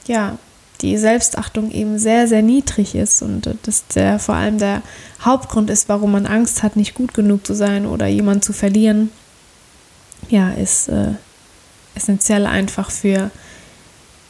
ja, 0.07 0.39
die 0.81 0.97
Selbstachtung 0.97 1.71
eben 1.71 1.99
sehr, 1.99 2.29
sehr 2.29 2.43
niedrig 2.43 2.95
ist 2.95 3.23
und 3.23 3.51
dass 3.65 3.87
der 3.89 4.19
vor 4.19 4.37
allem 4.37 4.59
der 4.59 4.83
Hauptgrund 5.25 5.71
ist, 5.71 5.89
warum 5.89 6.13
man 6.13 6.27
Angst 6.27 6.63
hat, 6.63 6.77
nicht 6.77 6.95
gut 6.95 7.15
genug 7.15 7.47
zu 7.47 7.55
sein 7.55 7.87
oder 7.87 8.07
jemanden 8.07 8.43
zu 8.43 8.53
verlieren, 8.53 9.11
ja, 10.29 10.51
ist 10.51 10.89
äh, 10.89 11.13
essentiell 11.95 12.47
einfach 12.47 12.91
für 12.91 13.31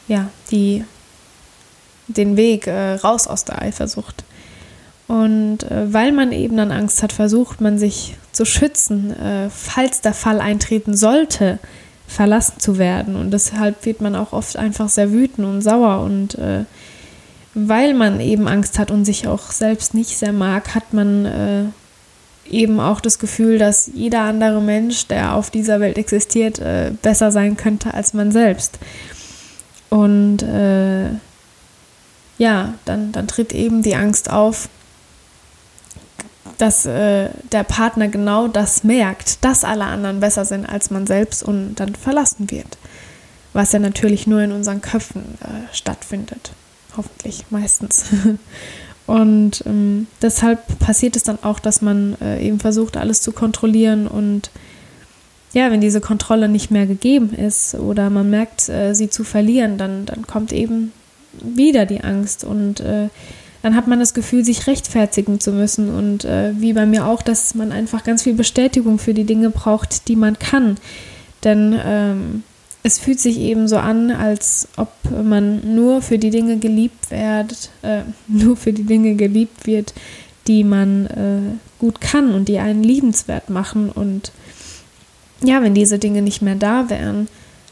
ja, 0.06 0.30
die, 0.50 0.84
den 2.06 2.36
Weg 2.36 2.66
äh, 2.66 2.94
raus 2.94 3.26
aus 3.26 3.44
der 3.44 3.60
Eifersucht. 3.60 4.24
Und 5.06 5.64
äh, 5.64 5.92
weil 5.92 6.12
man 6.12 6.32
eben 6.32 6.56
dann 6.56 6.70
Angst 6.70 7.02
hat, 7.02 7.12
versucht 7.12 7.60
man 7.60 7.78
sich 7.78 8.16
zu 8.32 8.44
schützen, 8.44 9.10
äh, 9.18 9.50
falls 9.50 10.00
der 10.00 10.14
Fall 10.14 10.40
eintreten 10.40 10.96
sollte, 10.96 11.58
verlassen 12.08 12.58
zu 12.58 12.78
werden. 12.78 13.14
Und 13.14 13.30
deshalb 13.30 13.84
wird 13.86 14.00
man 14.00 14.16
auch 14.16 14.32
oft 14.32 14.56
einfach 14.56 14.88
sehr 14.88 15.12
wütend 15.12 15.46
und 15.46 15.60
sauer. 15.60 16.00
Und 16.00 16.34
äh, 16.36 16.64
weil 17.54 17.94
man 17.94 18.18
eben 18.20 18.48
Angst 18.48 18.78
hat 18.78 18.90
und 18.90 19.04
sich 19.04 19.28
auch 19.28 19.52
selbst 19.52 19.94
nicht 19.94 20.18
sehr 20.18 20.32
mag, 20.32 20.74
hat 20.74 20.92
man 20.92 21.24
äh, 21.26 21.64
eben 22.50 22.80
auch 22.80 23.00
das 23.00 23.18
Gefühl, 23.18 23.58
dass 23.58 23.90
jeder 23.92 24.22
andere 24.22 24.62
Mensch, 24.62 25.06
der 25.06 25.34
auf 25.34 25.50
dieser 25.50 25.80
Welt 25.80 25.98
existiert, 25.98 26.58
äh, 26.58 26.92
besser 27.02 27.30
sein 27.30 27.56
könnte 27.56 27.94
als 27.94 28.14
man 28.14 28.32
selbst. 28.32 28.78
Und 29.90 30.42
äh, 30.42 31.10
ja, 32.38 32.74
dann, 32.84 33.12
dann 33.12 33.26
tritt 33.26 33.52
eben 33.52 33.82
die 33.82 33.96
Angst 33.96 34.30
auf, 34.30 34.68
dass 36.58 36.86
äh, 36.86 37.30
der 37.52 37.62
Partner 37.62 38.08
genau 38.08 38.48
das 38.48 38.84
merkt, 38.84 39.44
dass 39.44 39.64
alle 39.64 39.84
anderen 39.84 40.20
besser 40.20 40.44
sind 40.44 40.66
als 40.66 40.90
man 40.90 41.06
selbst 41.06 41.42
und 41.42 41.76
dann 41.76 41.94
verlassen 41.94 42.50
wird. 42.50 42.78
Was 43.52 43.72
ja 43.72 43.78
natürlich 43.78 44.26
nur 44.26 44.42
in 44.42 44.52
unseren 44.52 44.82
Köpfen 44.82 45.22
äh, 45.40 45.74
stattfindet. 45.74 46.52
Hoffentlich 46.96 47.46
meistens. 47.50 48.06
und 49.06 49.62
ähm, 49.66 50.08
deshalb 50.20 50.78
passiert 50.80 51.16
es 51.16 51.22
dann 51.22 51.38
auch, 51.42 51.60
dass 51.60 51.80
man 51.80 52.16
äh, 52.20 52.44
eben 52.44 52.60
versucht, 52.60 52.96
alles 52.96 53.22
zu 53.22 53.32
kontrollieren 53.32 54.08
und 54.08 54.50
ja, 55.54 55.70
wenn 55.70 55.80
diese 55.80 56.00
Kontrolle 56.00 56.48
nicht 56.48 56.70
mehr 56.70 56.86
gegeben 56.86 57.32
ist 57.32 57.74
oder 57.74 58.10
man 58.10 58.28
merkt, 58.28 58.68
äh, 58.68 58.94
sie 58.94 59.08
zu 59.08 59.24
verlieren, 59.24 59.78
dann, 59.78 60.04
dann 60.04 60.26
kommt 60.26 60.52
eben 60.52 60.92
wieder 61.32 61.86
die 61.86 62.02
Angst 62.02 62.44
und 62.44 62.80
äh, 62.80 63.08
dann 63.62 63.74
hat 63.74 63.88
man 63.88 63.98
das 63.98 64.14
Gefühl, 64.14 64.44
sich 64.44 64.66
rechtfertigen 64.66 65.40
zu 65.40 65.52
müssen. 65.52 65.94
Und 65.94 66.24
äh, 66.24 66.52
wie 66.58 66.72
bei 66.72 66.86
mir 66.86 67.06
auch, 67.06 67.22
dass 67.22 67.54
man 67.54 67.72
einfach 67.72 68.04
ganz 68.04 68.22
viel 68.22 68.34
Bestätigung 68.34 68.98
für 68.98 69.14
die 69.14 69.24
Dinge 69.24 69.50
braucht, 69.50 70.08
die 70.08 70.16
man 70.16 70.38
kann. 70.38 70.76
Denn 71.44 71.78
ähm, 71.84 72.42
es 72.82 72.98
fühlt 72.98 73.20
sich 73.20 73.38
eben 73.38 73.68
so 73.68 73.76
an, 73.76 74.10
als 74.10 74.68
ob 74.76 74.90
man 75.10 75.74
nur 75.74 76.02
für 76.02 76.18
die 76.18 76.30
Dinge 76.30 76.58
geliebt 76.58 77.10
wird, 77.10 77.70
äh, 77.82 78.02
nur 78.28 78.56
für 78.56 78.72
die 78.72 78.84
Dinge 78.84 79.14
geliebt 79.14 79.66
wird, 79.66 79.94
die 80.46 80.64
man 80.64 81.06
äh, 81.06 81.58
gut 81.78 82.00
kann 82.00 82.32
und 82.32 82.48
die 82.48 82.58
einen 82.58 82.82
liebenswert 82.82 83.50
machen. 83.50 83.90
Und 83.90 84.32
ja, 85.44 85.62
wenn 85.62 85.74
diese 85.74 85.98
Dinge 85.98 86.22
nicht 86.22 86.42
mehr 86.42 86.54
da 86.54 86.88
wären, 86.90 87.28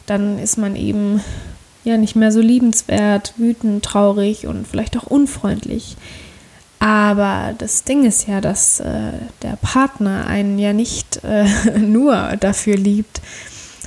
dann 0.07 0.39
ist 0.39 0.57
man 0.57 0.77
eben 0.77 1.21
ja 1.87 1.97
nicht 1.97 2.17
mehr 2.17 2.33
so 2.33 2.41
liebenswert, 2.41 3.35
wütend, 3.37 3.85
traurig 3.85 4.47
und 4.47 4.67
vielleicht 4.67 4.97
auch 4.97 5.05
unfreundlich. 5.05 5.97
Aber 6.79 7.55
das 7.57 7.85
Ding 7.85 8.05
ist 8.05 8.29
ja, 8.29 8.41
dass 8.41 8.81
äh, 8.81 9.13
der 9.43 9.57
Partner 9.63 10.27
einen 10.27 10.59
ja 10.59 10.73
nicht 10.73 11.25
äh, 11.25 11.47
nur 11.79 12.37
dafür 12.39 12.77
liebt, 12.77 13.23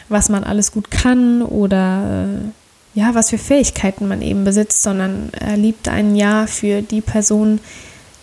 was 0.08 0.30
man 0.30 0.44
alles 0.44 0.72
gut 0.72 0.90
kann 0.90 1.42
oder 1.42 2.28
äh, 2.28 3.00
ja, 3.00 3.14
was 3.14 3.30
für 3.30 3.38
Fähigkeiten 3.38 4.08
man 4.08 4.22
eben 4.22 4.44
besitzt, 4.44 4.82
sondern 4.82 5.30
er 5.40 5.56
liebt 5.56 5.88
einen 5.88 6.16
ja 6.16 6.48
für 6.48 6.82
die 6.82 7.02
Person, 7.02 7.60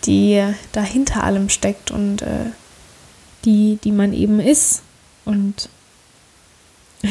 die 0.05 0.43
dahinter 0.73 1.23
allem 1.23 1.49
steckt 1.49 1.89
und 1.89 2.21
äh, 2.21 2.51
die, 3.45 3.79
die 3.83 3.91
man 3.91 4.13
eben 4.13 4.39
ist. 4.39 4.81
Und 5.23 5.69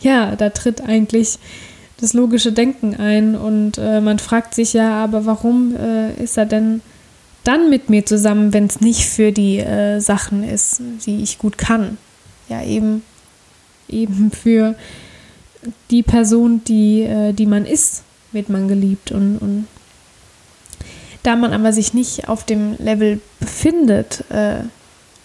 ja, 0.00 0.36
da 0.36 0.50
tritt 0.50 0.82
eigentlich 0.82 1.38
das 1.98 2.12
logische 2.12 2.52
Denken 2.52 2.94
ein 2.94 3.34
und 3.34 3.78
äh, 3.78 4.00
man 4.00 4.18
fragt 4.18 4.54
sich 4.54 4.72
ja, 4.74 5.02
aber 5.02 5.24
warum 5.24 5.74
äh, 5.76 6.12
ist 6.22 6.36
er 6.36 6.46
denn 6.46 6.82
dann 7.44 7.70
mit 7.70 7.88
mir 7.90 8.04
zusammen, 8.04 8.52
wenn 8.52 8.66
es 8.66 8.80
nicht 8.80 9.06
für 9.06 9.32
die 9.32 9.58
äh, 9.58 10.00
Sachen 10.00 10.42
ist, 10.44 10.82
die 11.06 11.22
ich 11.22 11.38
gut 11.38 11.56
kann? 11.58 11.96
Ja, 12.48 12.62
eben, 12.62 13.02
eben 13.88 14.30
für 14.30 14.74
die 15.90 16.02
Person, 16.02 16.62
die, 16.64 17.02
äh, 17.02 17.32
die 17.32 17.46
man 17.46 17.64
ist, 17.64 18.02
wird 18.32 18.48
man 18.48 18.68
geliebt 18.68 19.10
und, 19.12 19.38
und 19.38 19.66
da 21.22 21.34
man 21.34 21.52
aber 21.52 21.72
sich 21.72 21.94
nicht 21.94 22.28
auf 22.28 22.44
dem 22.44 22.76
Level 22.78 23.20
befindet, 23.40 24.24
äh, 24.30 24.58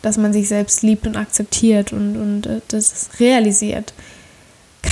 dass 0.01 0.17
man 0.17 0.33
sich 0.33 0.47
selbst 0.47 0.81
liebt 0.81 1.05
und 1.05 1.15
akzeptiert 1.15 1.93
und, 1.93 2.15
und 2.17 2.45
äh, 2.47 2.61
das 2.69 3.09
realisiert, 3.19 3.93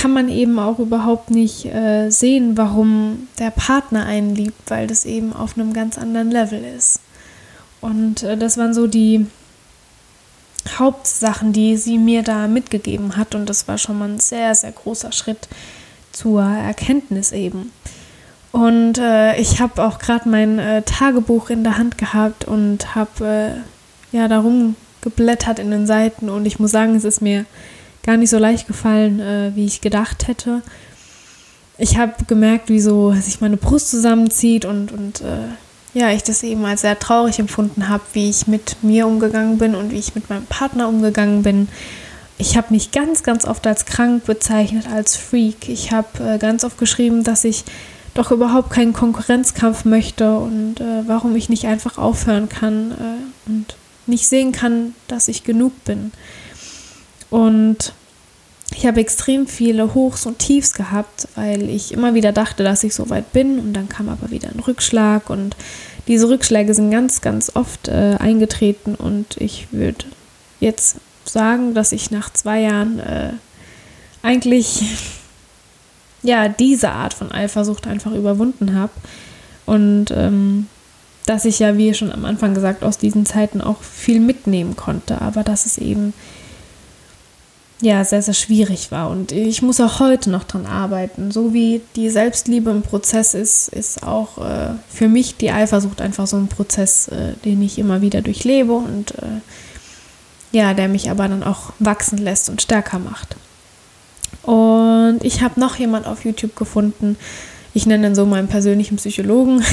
kann 0.00 0.14
man 0.14 0.30
eben 0.30 0.58
auch 0.58 0.78
überhaupt 0.78 1.30
nicht 1.30 1.66
äh, 1.66 2.08
sehen, 2.08 2.56
warum 2.56 3.28
der 3.38 3.50
Partner 3.50 4.06
einen 4.06 4.34
liebt, 4.34 4.70
weil 4.70 4.86
das 4.86 5.04
eben 5.04 5.34
auf 5.34 5.58
einem 5.58 5.74
ganz 5.74 5.98
anderen 5.98 6.30
Level 6.30 6.64
ist. 6.64 7.00
Und 7.82 8.22
äh, 8.22 8.38
das 8.38 8.56
waren 8.56 8.72
so 8.72 8.86
die 8.86 9.26
Hauptsachen, 10.78 11.52
die 11.52 11.76
sie 11.76 11.98
mir 11.98 12.22
da 12.22 12.46
mitgegeben 12.46 13.18
hat. 13.18 13.34
Und 13.34 13.50
das 13.50 13.68
war 13.68 13.76
schon 13.76 13.98
mal 13.98 14.08
ein 14.08 14.20
sehr, 14.20 14.54
sehr 14.54 14.72
großer 14.72 15.12
Schritt 15.12 15.48
zur 16.12 16.44
Erkenntnis 16.44 17.32
eben. 17.32 17.70
Und 18.52 18.96
äh, 18.96 19.38
ich 19.38 19.60
habe 19.60 19.84
auch 19.84 19.98
gerade 19.98 20.30
mein 20.30 20.58
äh, 20.58 20.80
Tagebuch 20.80 21.50
in 21.50 21.62
der 21.62 21.76
Hand 21.76 21.98
gehabt 21.98 22.46
und 22.46 22.94
habe 22.94 23.62
äh, 24.12 24.16
ja 24.16 24.28
darum 24.28 24.76
geblättert 25.02 25.58
in 25.58 25.70
den 25.70 25.86
Seiten. 25.86 26.30
Und 26.30 26.46
ich 26.46 26.58
muss 26.58 26.70
sagen, 26.70 26.96
es 26.96 27.04
ist 27.04 27.20
mir 27.20 27.44
gar 28.02 28.16
nicht 28.16 28.30
so 28.30 28.38
leicht 28.38 28.66
gefallen, 28.66 29.20
äh, 29.20 29.52
wie 29.54 29.66
ich 29.66 29.80
gedacht 29.80 30.28
hätte. 30.28 30.62
Ich 31.78 31.96
habe 31.96 32.12
gemerkt, 32.26 32.68
wie 32.68 32.80
so 32.80 33.12
sich 33.12 33.40
meine 33.40 33.56
Brust 33.56 33.90
zusammenzieht 33.90 34.64
und, 34.64 34.92
und 34.92 35.20
äh, 35.22 35.48
ja, 35.92 36.10
ich 36.10 36.22
das 36.22 36.42
eben 36.42 36.64
als 36.64 36.82
sehr 36.82 36.98
traurig 36.98 37.38
empfunden 37.38 37.88
habe, 37.88 38.02
wie 38.12 38.30
ich 38.30 38.46
mit 38.46 38.76
mir 38.82 39.06
umgegangen 39.06 39.58
bin 39.58 39.74
und 39.74 39.90
wie 39.90 39.98
ich 39.98 40.14
mit 40.14 40.30
meinem 40.30 40.46
Partner 40.46 40.88
umgegangen 40.88 41.42
bin. 41.42 41.68
Ich 42.38 42.56
habe 42.56 42.72
mich 42.72 42.90
ganz, 42.90 43.22
ganz 43.22 43.44
oft 43.44 43.66
als 43.66 43.86
krank 43.86 44.24
bezeichnet, 44.24 44.86
als 44.90 45.16
Freak. 45.16 45.68
Ich 45.68 45.92
habe 45.92 46.22
äh, 46.22 46.38
ganz 46.38 46.64
oft 46.64 46.78
geschrieben, 46.78 47.24
dass 47.24 47.44
ich 47.44 47.64
doch 48.14 48.30
überhaupt 48.30 48.70
keinen 48.70 48.92
Konkurrenzkampf 48.92 49.84
möchte 49.84 50.36
und 50.36 50.80
äh, 50.80 51.06
warum 51.06 51.36
ich 51.36 51.48
nicht 51.48 51.66
einfach 51.66 51.98
aufhören 51.98 52.48
kann 52.48 52.92
äh, 52.92 53.50
und 53.50 53.76
nicht 54.06 54.26
sehen 54.26 54.52
kann, 54.52 54.94
dass 55.08 55.28
ich 55.28 55.44
genug 55.44 55.84
bin. 55.84 56.12
Und 57.30 57.92
ich 58.76 58.86
habe 58.86 59.00
extrem 59.00 59.46
viele 59.46 59.94
Hochs 59.94 60.26
und 60.26 60.38
Tiefs 60.38 60.74
gehabt, 60.74 61.28
weil 61.34 61.68
ich 61.68 61.92
immer 61.92 62.14
wieder 62.14 62.32
dachte, 62.32 62.62
dass 62.62 62.84
ich 62.84 62.94
so 62.94 63.10
weit 63.10 63.32
bin. 63.32 63.58
Und 63.58 63.72
dann 63.72 63.88
kam 63.88 64.08
aber 64.08 64.30
wieder 64.30 64.48
ein 64.48 64.60
Rückschlag. 64.60 65.30
Und 65.30 65.56
diese 66.06 66.28
Rückschläge 66.28 66.74
sind 66.74 66.90
ganz, 66.90 67.20
ganz 67.20 67.52
oft 67.54 67.88
äh, 67.88 68.16
eingetreten. 68.18 68.94
Und 68.94 69.36
ich 69.38 69.68
würde 69.72 70.04
jetzt 70.60 70.96
sagen, 71.24 71.74
dass 71.74 71.92
ich 71.92 72.10
nach 72.10 72.32
zwei 72.32 72.60
Jahren 72.60 72.98
äh, 73.00 73.32
eigentlich 74.22 74.82
ja 76.22 76.48
diese 76.48 76.90
Art 76.90 77.14
von 77.14 77.32
Eifersucht 77.32 77.86
einfach 77.86 78.12
überwunden 78.12 78.74
habe. 78.74 78.92
Und 79.66 80.10
ähm, 80.10 80.66
dass 81.26 81.44
ich 81.44 81.58
ja, 81.58 81.76
wie 81.76 81.94
schon 81.94 82.12
am 82.12 82.24
Anfang 82.24 82.54
gesagt, 82.54 82.82
aus 82.82 82.98
diesen 82.98 83.26
Zeiten 83.26 83.60
auch 83.60 83.82
viel 83.82 84.20
mitnehmen 84.20 84.74
konnte, 84.74 85.20
aber 85.20 85.44
dass 85.44 85.66
es 85.66 85.78
eben 85.78 86.12
ja, 87.82 88.04
sehr, 88.04 88.22
sehr 88.22 88.34
schwierig 88.34 88.90
war. 88.90 89.10
Und 89.10 89.32
ich 89.32 89.62
muss 89.62 89.80
auch 89.80 90.00
heute 90.00 90.30
noch 90.30 90.44
dran 90.44 90.66
arbeiten. 90.66 91.30
So 91.30 91.54
wie 91.54 91.80
die 91.96 92.10
Selbstliebe 92.10 92.70
im 92.70 92.82
Prozess 92.82 93.34
ist, 93.34 93.68
ist 93.68 94.02
auch 94.02 94.38
äh, 94.38 94.74
für 94.88 95.08
mich 95.08 95.36
die 95.36 95.50
Eifersucht 95.50 96.00
einfach 96.00 96.26
so 96.26 96.36
ein 96.36 96.48
Prozess, 96.48 97.08
äh, 97.08 97.34
den 97.44 97.62
ich 97.62 97.78
immer 97.78 98.02
wieder 98.02 98.20
durchlebe 98.20 98.72
und 98.72 99.12
äh, 99.18 99.40
ja, 100.52 100.74
der 100.74 100.88
mich 100.88 101.10
aber 101.10 101.28
dann 101.28 101.42
auch 101.42 101.72
wachsen 101.78 102.18
lässt 102.18 102.50
und 102.50 102.60
stärker 102.60 102.98
macht. 102.98 103.36
Und 104.42 105.20
ich 105.22 105.42
habe 105.42 105.60
noch 105.60 105.76
jemand 105.76 106.06
auf 106.06 106.24
YouTube 106.24 106.56
gefunden. 106.56 107.16
Ich 107.72 107.86
nenne 107.86 108.08
ihn 108.08 108.14
so 108.14 108.26
meinen 108.26 108.48
persönlichen 108.48 108.96
Psychologen. 108.96 109.64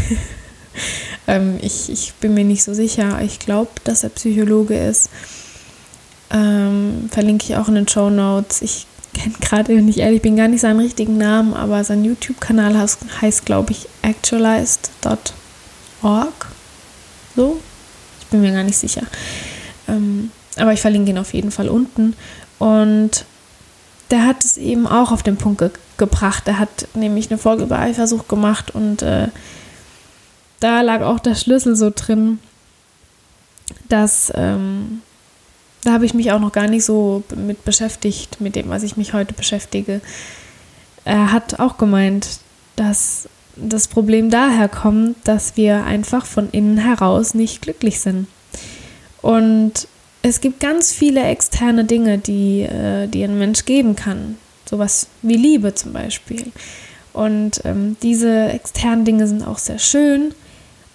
ähm, 1.27 1.57
ich, 1.61 1.89
ich 1.89 2.13
bin 2.21 2.35
mir 2.35 2.45
nicht 2.45 2.63
so 2.63 2.73
sicher. 2.73 3.19
Ich 3.23 3.39
glaube, 3.39 3.71
dass 3.83 4.03
er 4.03 4.09
Psychologe 4.09 4.77
ist 4.77 5.09
ähm, 6.31 7.09
verlinke 7.11 7.45
ich 7.45 7.55
auch 7.55 7.67
in 7.67 7.75
den 7.75 7.87
Show 7.87 8.09
Notes. 8.09 8.61
Ich 8.61 8.87
kenne 9.13 9.35
gerade, 9.39 9.75
wenn 9.75 9.87
ich 9.87 9.99
ehrlich 9.99 10.21
bin, 10.21 10.35
gar 10.35 10.47
nicht 10.47 10.61
seinen 10.61 10.79
richtigen 10.79 11.17
Namen, 11.17 11.53
aber 11.53 11.83
sein 11.83 12.05
YouTube-Kanal 12.05 12.77
heißt, 12.77 12.99
heißt 13.21 13.45
glaube 13.45 13.71
ich, 13.71 13.87
actualized.org. 14.01 16.47
So? 17.35 17.59
Ich 18.21 18.27
bin 18.27 18.41
mir 18.41 18.51
gar 18.51 18.63
nicht 18.63 18.77
sicher. 18.77 19.03
Ähm, 19.87 20.31
aber 20.57 20.73
ich 20.73 20.81
verlinke 20.81 21.11
ihn 21.11 21.17
auf 21.17 21.33
jeden 21.33 21.51
Fall 21.51 21.69
unten. 21.69 22.15
Und 22.59 23.25
der 24.11 24.25
hat 24.25 24.43
es 24.43 24.57
eben 24.57 24.87
auch 24.87 25.11
auf 25.11 25.23
den 25.23 25.37
Punkt 25.37 25.59
ge 25.59 25.71
gebracht. 25.97 26.47
Er 26.47 26.59
hat 26.59 26.87
nämlich 26.93 27.31
eine 27.31 27.39
Folge 27.39 27.63
über 27.63 27.79
Eifersucht 27.79 28.29
gemacht 28.29 28.75
und 28.75 29.01
äh, 29.01 29.29
da 30.59 30.81
lag 30.81 31.01
auch 31.01 31.17
der 31.17 31.33
Schlüssel 31.33 31.75
so 31.75 31.91
drin, 31.93 32.37
dass 33.89 34.31
ähm, 34.35 35.01
da 35.87 35.93
habe 35.93 36.05
ich 36.05 36.13
mich 36.13 36.31
auch 36.33 36.39
noch 36.39 36.51
gar 36.51 36.67
nicht 36.67 36.83
so 36.83 37.23
mit 37.35 37.63
beschäftigt, 37.63 38.41
mit 38.41 38.55
dem, 38.55 38.67
was 38.67 38.83
ich 38.83 38.97
mich 38.97 39.13
heute 39.13 39.33
beschäftige. 39.33 40.01
Er 41.05 41.31
hat 41.31 41.61
auch 41.61 41.77
gemeint, 41.77 42.39
dass 42.75 43.29
das 43.55 43.87
Problem 43.87 44.29
daher 44.29 44.67
kommt, 44.67 45.15
dass 45.23 45.55
wir 45.55 45.85
einfach 45.85 46.25
von 46.25 46.49
innen 46.51 46.77
heraus 46.77 47.33
nicht 47.33 47.61
glücklich 47.61 48.01
sind. 48.01 48.27
Und 49.21 49.87
es 50.23 50.41
gibt 50.41 50.59
ganz 50.59 50.91
viele 50.91 51.23
externe 51.23 51.85
Dinge, 51.85 52.17
die, 52.17 52.63
äh, 52.63 53.07
die 53.07 53.23
ein 53.23 53.39
Mensch 53.39 53.63
geben 53.63 53.95
kann. 53.95 54.37
Sowas 54.69 55.07
wie 55.21 55.37
Liebe 55.37 55.73
zum 55.73 55.93
Beispiel. 55.93 56.51
Und 57.13 57.61
ähm, 57.63 57.95
diese 58.03 58.49
externen 58.49 59.05
Dinge 59.05 59.25
sind 59.27 59.41
auch 59.41 59.57
sehr 59.57 59.79
schön 59.79 60.33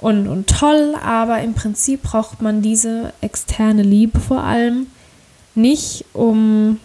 und, 0.02 0.28
und 0.28 0.48
toll, 0.48 0.94
aber 1.02 1.40
im 1.40 1.54
Prinzip 1.54 2.02
braucht 2.02 2.42
man 2.42 2.60
diese 2.60 3.12
externe 3.20 3.82
Liebe 3.82 4.20
vor 4.20 4.42
allem 4.42 4.88
nicht, 5.54 6.04
um 6.12 6.80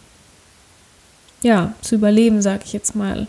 ja, 1.41 1.73
zu 1.81 1.95
überleben, 1.95 2.41
sage 2.41 2.63
ich 2.65 2.73
jetzt 2.73 2.95
mal, 2.95 3.27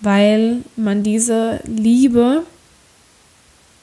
weil 0.00 0.62
man 0.76 1.02
diese 1.02 1.60
Liebe 1.64 2.42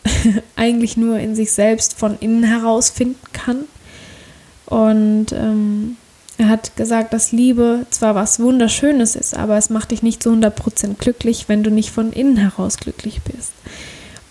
eigentlich 0.55 0.97
nur 0.97 1.19
in 1.19 1.35
sich 1.35 1.51
selbst 1.51 1.97
von 1.97 2.17
innen 2.19 2.43
heraus 2.43 2.89
finden 2.89 3.25
kann 3.33 3.65
und 4.65 5.31
ähm, 5.33 5.97
er 6.37 6.49
hat 6.49 6.75
gesagt, 6.75 7.13
dass 7.13 7.31
Liebe 7.31 7.85
zwar 7.91 8.15
was 8.15 8.39
Wunderschönes 8.39 9.15
ist, 9.15 9.37
aber 9.37 9.57
es 9.57 9.69
macht 9.69 9.91
dich 9.91 10.01
nicht 10.01 10.23
zu 10.23 10.31
100% 10.31 10.95
glücklich, 10.97 11.45
wenn 11.47 11.63
du 11.63 11.69
nicht 11.69 11.91
von 11.91 12.11
innen 12.11 12.37
heraus 12.37 12.77
glücklich 12.77 13.21
bist. 13.21 13.51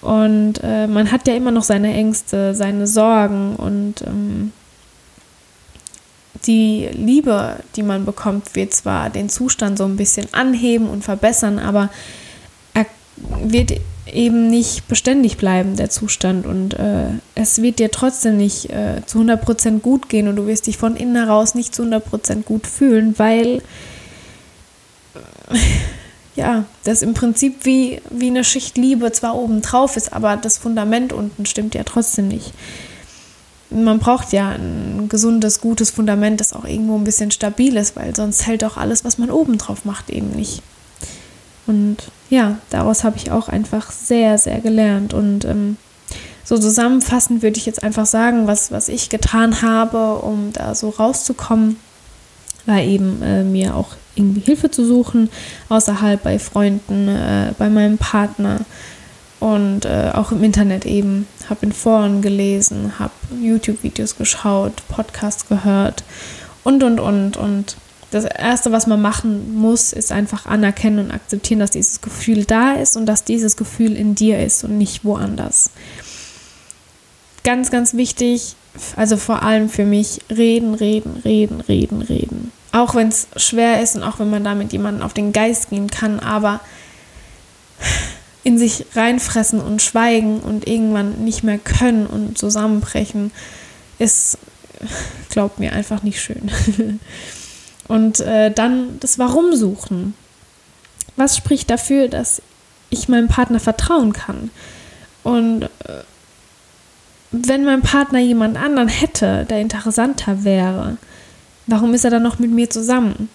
Und 0.02 0.54
äh, 0.62 0.88
man 0.88 1.10
hat 1.12 1.28
ja 1.28 1.34
immer 1.34 1.52
noch 1.52 1.62
seine 1.62 1.94
Ängste, 1.94 2.54
seine 2.54 2.86
Sorgen 2.88 3.54
und 3.56 4.02
ähm, 4.02 4.52
die 6.46 6.88
Liebe, 6.92 7.60
die 7.76 7.84
man 7.84 8.04
bekommt, 8.04 8.56
wird 8.56 8.74
zwar 8.74 9.10
den 9.10 9.28
Zustand 9.28 9.78
so 9.78 9.84
ein 9.84 9.96
bisschen 9.96 10.26
anheben 10.32 10.88
und 10.88 11.04
verbessern, 11.04 11.60
aber 11.60 11.88
er 12.74 12.86
wird 13.44 13.80
eben 14.12 14.50
nicht 14.50 14.88
beständig 14.88 15.36
bleiben, 15.36 15.76
der 15.76 15.88
Zustand. 15.88 16.46
Und 16.46 16.74
äh, 16.74 17.10
es 17.36 17.62
wird 17.62 17.78
dir 17.78 17.92
trotzdem 17.92 18.36
nicht 18.38 18.70
äh, 18.70 19.02
zu 19.06 19.20
100% 19.20 19.80
gut 19.80 20.08
gehen 20.08 20.26
und 20.26 20.34
du 20.34 20.48
wirst 20.48 20.66
dich 20.66 20.78
von 20.78 20.96
innen 20.96 21.14
heraus 21.14 21.54
nicht 21.54 21.74
zu 21.74 21.84
100% 21.84 22.42
gut 22.42 22.66
fühlen, 22.66 23.14
weil 23.18 23.62
äh, 25.14 25.58
ja, 26.34 26.64
das 26.84 27.02
im 27.02 27.14
Prinzip 27.14 27.64
wie, 27.64 28.00
wie 28.10 28.28
eine 28.28 28.44
Schicht 28.44 28.78
Liebe 28.78 29.12
zwar 29.12 29.36
oben 29.36 29.60
drauf 29.60 29.96
ist, 29.96 30.12
aber 30.12 30.36
das 30.36 30.58
Fundament 30.58 31.12
unten 31.12 31.44
stimmt 31.46 31.74
ja 31.74 31.84
trotzdem 31.84 32.28
nicht. 32.28 32.52
Man 33.70 33.98
braucht 33.98 34.32
ja 34.32 34.50
ein 34.50 35.08
gesundes, 35.08 35.60
gutes 35.60 35.90
Fundament, 35.90 36.40
das 36.40 36.52
auch 36.52 36.64
irgendwo 36.64 36.96
ein 36.96 37.04
bisschen 37.04 37.30
stabil 37.30 37.76
ist, 37.76 37.96
weil 37.96 38.14
sonst 38.14 38.46
hält 38.46 38.64
auch 38.64 38.76
alles, 38.76 39.04
was 39.04 39.18
man 39.18 39.30
oben 39.30 39.58
drauf 39.58 39.84
macht, 39.84 40.10
eben 40.10 40.30
nicht. 40.30 40.62
Und 41.66 41.98
ja, 42.28 42.58
daraus 42.70 43.04
habe 43.04 43.16
ich 43.16 43.30
auch 43.30 43.48
einfach 43.48 43.90
sehr, 43.90 44.36
sehr 44.36 44.60
gelernt. 44.60 45.14
Und 45.14 45.44
ähm, 45.44 45.76
so 46.44 46.58
zusammenfassend 46.58 47.42
würde 47.42 47.58
ich 47.58 47.66
jetzt 47.66 47.82
einfach 47.82 48.06
sagen, 48.06 48.46
was, 48.46 48.72
was 48.72 48.88
ich 48.88 49.08
getan 49.08 49.62
habe, 49.62 50.16
um 50.16 50.52
da 50.52 50.74
so 50.74 50.90
rauszukommen, 50.90 51.76
war 52.66 52.80
eben 52.80 53.22
äh, 53.22 53.44
mir 53.44 53.76
auch 53.76 53.88
irgendwie 54.14 54.40
Hilfe 54.40 54.70
zu 54.70 54.86
suchen, 54.86 55.30
außerhalb 55.68 56.22
bei 56.22 56.38
Freunden, 56.38 57.08
äh, 57.08 57.52
bei 57.58 57.68
meinem 57.68 57.98
Partner 57.98 58.60
und 59.40 59.84
äh, 59.84 60.10
auch 60.14 60.32
im 60.32 60.44
Internet 60.44 60.86
eben. 60.86 61.26
Habe 61.50 61.66
in 61.66 61.72
Foren 61.72 62.22
gelesen, 62.22 62.98
habe 62.98 63.12
YouTube-Videos 63.40 64.16
geschaut, 64.16 64.72
Podcasts 64.88 65.48
gehört 65.48 66.04
und, 66.62 66.82
und, 66.82 67.00
und. 67.00 67.36
Und 67.36 67.76
das 68.12 68.24
Erste, 68.24 68.72
was 68.72 68.86
man 68.86 69.00
machen 69.00 69.54
muss, 69.54 69.92
ist 69.92 70.12
einfach 70.12 70.46
anerkennen 70.46 71.06
und 71.06 71.10
akzeptieren, 71.10 71.60
dass 71.60 71.70
dieses 71.70 72.00
Gefühl 72.00 72.44
da 72.44 72.74
ist 72.74 72.96
und 72.96 73.06
dass 73.06 73.24
dieses 73.24 73.56
Gefühl 73.56 73.96
in 73.96 74.14
dir 74.14 74.38
ist 74.38 74.64
und 74.64 74.78
nicht 74.78 75.04
woanders. 75.04 75.70
Ganz, 77.42 77.70
ganz 77.70 77.94
wichtig, 77.94 78.54
also 78.96 79.16
vor 79.16 79.42
allem 79.42 79.68
für 79.68 79.84
mich, 79.84 80.20
reden, 80.30 80.74
reden, 80.74 81.20
reden, 81.24 81.60
reden, 81.62 82.02
reden. 82.02 82.52
Auch 82.72 82.94
wenn 82.94 83.08
es 83.08 83.28
schwer 83.36 83.82
ist 83.82 83.96
und 83.96 84.02
auch 84.02 84.18
wenn 84.18 84.30
man 84.30 84.44
damit 84.44 84.72
jemanden 84.72 85.02
auf 85.02 85.12
den 85.12 85.32
Geist 85.32 85.70
gehen 85.70 85.90
kann, 85.90 86.20
aber 86.20 86.60
in 88.44 88.58
sich 88.58 88.86
reinfressen 88.94 89.60
und 89.60 89.82
schweigen 89.82 90.40
und 90.40 90.66
irgendwann 90.66 91.24
nicht 91.24 91.44
mehr 91.44 91.58
können 91.58 92.06
und 92.06 92.38
zusammenbrechen, 92.38 93.30
ist, 93.98 94.38
glaubt 95.30 95.58
mir, 95.58 95.72
einfach 95.72 96.02
nicht 96.02 96.20
schön. 96.20 96.50
Und 97.88 98.20
äh, 98.20 98.50
dann 98.50 98.98
das 99.00 99.18
Warum 99.18 99.54
suchen. 99.54 100.14
Was 101.16 101.36
spricht 101.36 101.68
dafür, 101.68 102.08
dass 102.08 102.40
ich 102.90 103.08
meinem 103.08 103.28
Partner 103.28 103.60
vertrauen 103.60 104.12
kann? 104.12 104.50
Und 105.22 105.64
äh, 105.64 106.02
wenn 107.32 107.64
mein 107.64 107.82
Partner 107.82 108.18
jemand 108.18 108.56
anderen 108.56 108.88
hätte, 108.88 109.44
der 109.44 109.60
interessanter 109.60 110.44
wäre, 110.44 110.96
warum 111.66 111.94
ist 111.94 112.04
er 112.04 112.10
dann 112.10 112.22
noch 112.22 112.38
mit 112.38 112.50
mir 112.50 112.70
zusammen? 112.70 113.28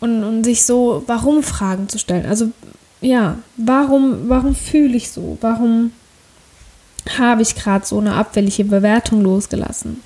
Und, 0.00 0.24
und 0.24 0.44
sich 0.44 0.64
so 0.64 1.04
Warum-Fragen 1.06 1.88
zu 1.88 1.98
stellen. 1.98 2.26
Also 2.26 2.50
ja, 3.00 3.38
warum, 3.56 4.28
warum 4.28 4.54
fühle 4.54 4.96
ich 4.96 5.10
so? 5.10 5.38
Warum 5.40 5.92
habe 7.18 7.42
ich 7.42 7.54
gerade 7.54 7.86
so 7.86 7.98
eine 7.98 8.14
abfällige 8.14 8.64
Bewertung 8.64 9.22
losgelassen? 9.22 10.02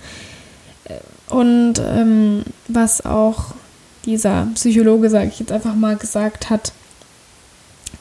Und 1.29 1.75
ähm, 1.81 2.43
was 2.69 3.05
auch 3.05 3.55
dieser 4.05 4.49
Psychologe, 4.55 5.11
sage 5.11 5.29
ich 5.29 5.41
jetzt 5.41 5.53
einfach 5.53 5.75
mal, 5.75 5.97
gesagt 5.97 6.51
hat, 6.51 6.73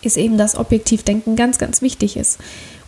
ist 0.02 0.18
eben, 0.18 0.38
dass 0.38 0.56
Objektivdenken 0.56 1.36
ganz, 1.36 1.58
ganz 1.58 1.82
wichtig 1.82 2.16
ist 2.16 2.40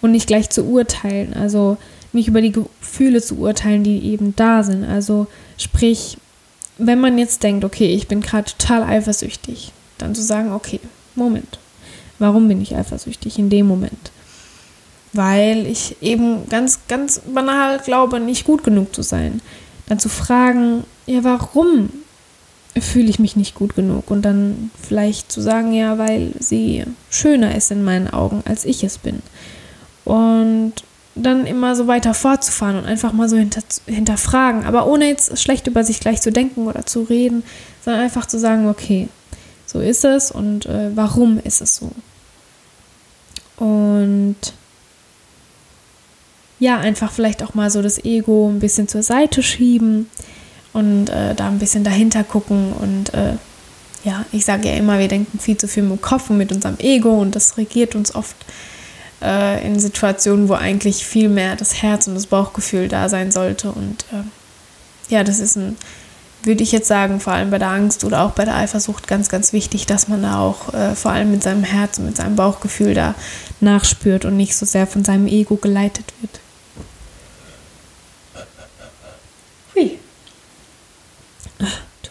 und 0.02 0.12
nicht 0.12 0.28
gleich 0.28 0.50
zu 0.50 0.66
urteilen. 0.66 1.34
Also 1.34 1.78
nicht 2.14 2.28
über 2.28 2.42
die 2.42 2.52
Gefühle 2.52 3.22
zu 3.22 3.40
urteilen, 3.40 3.84
die 3.84 4.06
eben 4.06 4.36
da 4.36 4.64
sind. 4.64 4.84
Also 4.84 5.28
sprich, 5.58 6.18
wenn 6.78 7.00
man 7.00 7.18
jetzt 7.18 7.44
denkt, 7.44 7.64
okay, 7.64 7.88
ich 7.94 8.08
bin 8.08 8.22
gerade 8.22 8.52
total 8.52 8.84
eifersüchtig, 8.84 9.72
dann 9.98 10.16
zu 10.16 10.22
sagen, 10.22 10.54
okay, 10.54 10.80
Moment, 11.16 11.60
warum 12.20 12.48
bin 12.48 12.62
ich 12.62 12.76
eifersüchtig 12.76 13.40
in 13.40 13.50
dem 13.50 13.68
Moment? 13.68 14.12
Weil 15.14 15.66
ich 15.66 15.98
eben 16.02 16.48
ganz, 16.50 16.80
ganz 16.88 17.22
banal 17.34 17.80
glaube, 17.80 18.20
nicht 18.20 18.46
gut 18.46 18.64
genug 18.64 18.94
zu 18.94 19.02
sein. 19.02 19.42
Dann 19.88 20.00
zu 20.00 20.10
fragen, 20.10 20.84
ja, 21.06 21.24
warum 21.24 21.90
fühle 22.80 23.10
ich 23.10 23.18
mich 23.18 23.36
nicht 23.36 23.56
gut 23.56 23.76
genug 23.76 24.12
und 24.12 24.22
dann 24.22 24.70
vielleicht 24.80 25.32
zu 25.32 25.42
sagen, 25.42 25.74
ja, 25.74 25.98
weil 25.98 26.34
sie 26.40 26.84
schöner 27.10 27.56
ist 27.56 27.72
in 27.72 27.84
meinen 27.84 28.10
Augen, 28.10 28.44
als 28.46 28.66
ich 28.66 28.84
es 28.84 28.98
bin. 28.98 29.22
Und 30.06 30.74
dann 31.22 31.46
immer 31.46 31.76
so 31.76 31.88
weiter 31.88 32.14
fortzufahren 32.14 32.78
und 32.78 32.86
einfach 32.86 33.14
mal 33.14 33.30
so 33.30 33.38
hinter, 33.38 33.62
hinterfragen, 33.86 34.66
aber 34.66 34.88
ohne 34.88 35.08
jetzt 35.08 35.40
schlecht 35.40 35.68
über 35.68 35.84
sich 35.84 36.00
gleich 36.00 36.22
zu 36.22 36.32
denken 36.32 36.68
oder 36.68 36.86
zu 36.86 37.04
reden, 37.04 37.44
sondern 37.84 38.04
einfach 38.04 38.26
zu 38.26 38.40
sagen, 38.40 38.70
okay, 38.70 39.08
so 39.66 39.80
ist 39.80 40.06
es 40.06 40.32
und 40.32 40.66
äh, 40.66 40.96
warum 40.96 41.40
ist 41.44 41.62
es 41.62 41.76
so? 41.76 41.92
Und 43.58 44.38
ja, 46.60 46.78
einfach 46.78 47.12
vielleicht 47.12 47.44
auch 47.44 47.54
mal 47.54 47.70
so 47.70 47.82
das 47.82 48.04
Ego 48.04 48.50
ein 48.50 48.60
bisschen 48.60 48.88
zur 48.88 49.04
Seite 49.04 49.44
schieben 49.44 50.10
und 50.74 51.10
äh, 51.10 51.36
da 51.36 51.48
ein 51.48 51.60
bisschen 51.60 51.84
dahinter 51.84 52.24
gucken. 52.24 52.74
Und 52.74 53.14
äh, 53.14 53.34
ja, 54.04 54.26
ich 54.32 54.46
sage 54.46 54.70
ja 54.70 54.76
immer, 54.76 55.00
wir 55.00 55.08
denken 55.08 55.40
viel 55.40 55.58
zu 55.58 55.68
viel 55.68 55.84
mit 55.84 55.92
dem 55.92 56.02
Kopf 56.02 56.30
und 56.30 56.38
mit 56.38 56.52
unserem 56.52 56.78
Ego 56.80 57.20
und 57.20 57.36
das 57.36 57.58
regiert 57.58 57.96
uns 57.96 58.16
oft 58.16 58.36
äh, 59.22 59.66
in 59.66 59.80
Situationen, 59.80 60.50
wo 60.50 60.54
eigentlich 60.54 61.06
viel 61.06 61.30
mehr 61.30 61.56
das 61.56 61.82
Herz 61.82 62.08
und 62.08 62.16
das 62.16 62.28
Bauchgefühl 62.28 62.88
da 62.88 63.10
sein 63.10 63.32
sollte. 63.32 63.72
Und 63.72 64.06
äh, 64.12 65.14
ja, 65.14 65.24
das 65.24 65.40
ist 65.40 65.56
ein, 65.56 65.78
würde 66.44 66.64
ich 66.64 66.72
jetzt 66.72 66.88
sagen, 66.88 67.20
vor 67.20 67.34
allem 67.34 67.50
bei 67.50 67.60
der 67.60 67.70
Angst 67.70 68.04
oder 68.04 68.22
auch 68.22 68.32
bei 68.32 68.46
der 68.46 68.56
Eifersucht 68.56 69.08
ganz, 69.08 69.30
ganz 69.30 69.54
wichtig, 69.54 69.86
dass 69.86 70.08
man 70.08 70.22
da 70.22 70.40
auch 70.40 70.74
äh, 70.74 70.96
vor 70.96 71.12
allem 71.12 71.32
mit 71.32 71.44
seinem 71.44 71.64
Herz 71.64 71.98
und 71.98 72.06
mit 72.06 72.18
seinem 72.18 72.36
Bauchgefühl 72.36 72.94
da 72.94 73.16
nachspürt 73.60 74.26
und 74.26 74.38
nicht 74.38 74.56
so 74.56 74.66
sehr 74.66 74.88
von 74.88 75.04
seinem 75.04 75.28
Ego 75.28 75.56
geleitet 75.56 76.14
wird. 76.22 76.40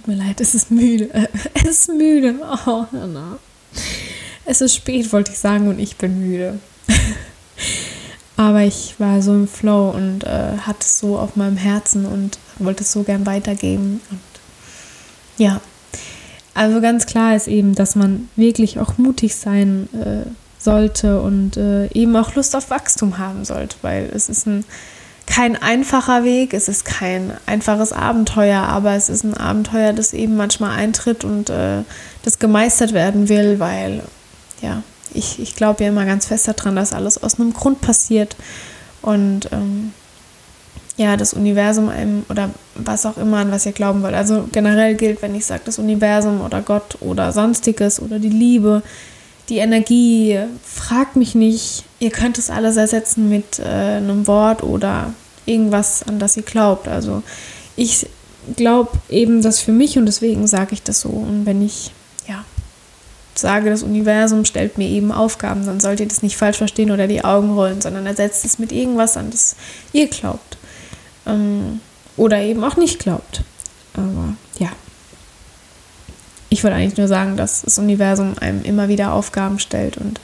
Tut 0.06 0.16
mir 0.16 0.24
leid, 0.24 0.40
es 0.40 0.54
ist 0.54 0.70
müde. 0.70 1.10
Es 1.54 1.80
ist 1.80 1.88
müde. 1.88 2.36
Oh, 2.66 2.84
Anna. 2.92 3.38
Es 4.44 4.60
ist 4.60 4.76
spät, 4.76 5.12
wollte 5.12 5.32
ich 5.32 5.38
sagen, 5.38 5.68
und 5.68 5.80
ich 5.80 5.96
bin 5.96 6.20
müde. 6.20 6.60
Aber 8.36 8.62
ich 8.62 8.94
war 8.98 9.22
so 9.22 9.32
im 9.32 9.48
Flow 9.48 9.90
und 9.90 10.24
äh, 10.24 10.58
hatte 10.58 10.80
es 10.80 10.98
so 10.98 11.18
auf 11.18 11.36
meinem 11.36 11.56
Herzen 11.56 12.04
und 12.04 12.38
wollte 12.58 12.82
es 12.82 12.92
so 12.92 13.02
gern 13.02 13.24
weitergeben. 13.24 14.00
Und 14.10 14.20
ja, 15.38 15.60
Also 16.56 16.80
ganz 16.80 17.04
klar 17.04 17.36
ist 17.36 17.48
eben, 17.48 17.74
dass 17.74 17.96
man 17.96 18.30
wirklich 18.34 18.78
auch 18.78 18.96
mutig 18.96 19.34
sein 19.36 19.88
äh, 19.92 20.26
sollte 20.58 21.20
und 21.20 21.58
äh, 21.58 21.86
eben 21.92 22.16
auch 22.16 22.34
Lust 22.34 22.56
auf 22.56 22.70
Wachstum 22.70 23.18
haben 23.18 23.44
sollte, 23.44 23.76
weil 23.82 24.10
es 24.14 24.30
ist 24.30 24.46
ein 24.46 24.64
kein 25.26 25.60
einfacher 25.60 26.24
Weg, 26.24 26.54
es 26.54 26.68
ist 26.68 26.84
kein 26.84 27.32
einfaches 27.46 27.92
Abenteuer, 27.92 28.62
aber 28.62 28.94
es 28.94 29.08
ist 29.08 29.24
ein 29.24 29.36
Abenteuer, 29.36 29.92
das 29.92 30.14
eben 30.14 30.36
manchmal 30.36 30.78
eintritt 30.78 31.24
und 31.24 31.50
äh, 31.50 31.82
das 32.22 32.38
gemeistert 32.38 32.94
werden 32.94 33.28
will, 33.28 33.58
weil 33.58 34.02
ja, 34.62 34.82
ich, 35.14 35.38
ich 35.38 35.56
glaube 35.56 35.84
ja 35.84 35.90
immer 35.90 36.04
ganz 36.04 36.26
fest 36.26 36.48
daran, 36.48 36.76
dass 36.76 36.92
alles 36.92 37.22
aus 37.22 37.38
einem 37.38 37.52
Grund 37.52 37.80
passiert 37.80 38.36
und 39.02 39.48
ähm, 39.52 39.92
ja, 40.96 41.16
das 41.16 41.34
Universum 41.34 41.88
einem 41.88 42.24
oder 42.28 42.50
was 42.74 43.04
auch 43.04 43.18
immer, 43.18 43.38
an 43.38 43.50
was 43.50 43.66
ihr 43.66 43.72
glauben 43.72 44.02
wollt. 44.02 44.14
Also 44.14 44.48
generell 44.50 44.94
gilt, 44.94 45.20
wenn 45.22 45.34
ich 45.34 45.44
sage, 45.44 45.62
das 45.64 45.78
Universum 45.78 46.40
oder 46.40 46.62
Gott 46.62 46.96
oder 47.00 47.32
sonstiges 47.32 48.00
oder 48.00 48.18
die 48.18 48.30
Liebe, 48.30 48.82
die 49.48 49.58
Energie, 49.58 50.38
fragt 50.64 51.16
mich 51.16 51.34
nicht. 51.34 51.84
Ihr 51.98 52.10
könnt 52.10 52.38
es 52.38 52.50
alles 52.50 52.76
ersetzen 52.76 53.28
mit 53.28 53.58
äh, 53.58 53.96
einem 53.98 54.26
Wort 54.26 54.62
oder 54.62 55.12
irgendwas, 55.44 56.02
an 56.02 56.18
das 56.18 56.36
ihr 56.36 56.42
glaubt. 56.42 56.88
Also 56.88 57.22
ich 57.76 58.08
glaube 58.56 58.90
eben 59.08 59.42
das 59.42 59.60
für 59.60 59.72
mich 59.72 59.98
und 59.98 60.06
deswegen 60.06 60.46
sage 60.46 60.72
ich 60.72 60.82
das 60.82 61.02
so. 61.02 61.10
Und 61.10 61.46
wenn 61.46 61.64
ich, 61.64 61.92
sage, 63.38 63.70
das 63.70 63.82
Universum 63.82 64.44
stellt 64.44 64.78
mir 64.78 64.88
eben 64.88 65.12
Aufgaben, 65.12 65.66
dann 65.66 65.80
sollt 65.80 66.00
ihr 66.00 66.08
das 66.08 66.22
nicht 66.22 66.36
falsch 66.36 66.58
verstehen 66.58 66.90
oder 66.90 67.06
die 67.06 67.24
Augen 67.24 67.52
rollen, 67.54 67.80
sondern 67.80 68.06
ersetzt 68.06 68.44
es 68.44 68.58
mit 68.58 68.72
irgendwas, 68.72 69.16
an 69.16 69.30
das 69.30 69.56
ihr 69.92 70.08
glaubt. 70.08 70.56
Ähm, 71.26 71.80
oder 72.16 72.38
eben 72.38 72.64
auch 72.64 72.76
nicht 72.76 72.98
glaubt. 72.98 73.42
Aber 73.94 74.34
ja, 74.58 74.70
ich 76.48 76.62
wollte 76.62 76.76
eigentlich 76.76 76.96
nur 76.96 77.08
sagen, 77.08 77.36
dass 77.36 77.62
das 77.62 77.78
Universum 77.78 78.34
einem 78.40 78.62
immer 78.62 78.88
wieder 78.88 79.12
Aufgaben 79.12 79.58
stellt 79.58 79.96
und 79.96 80.20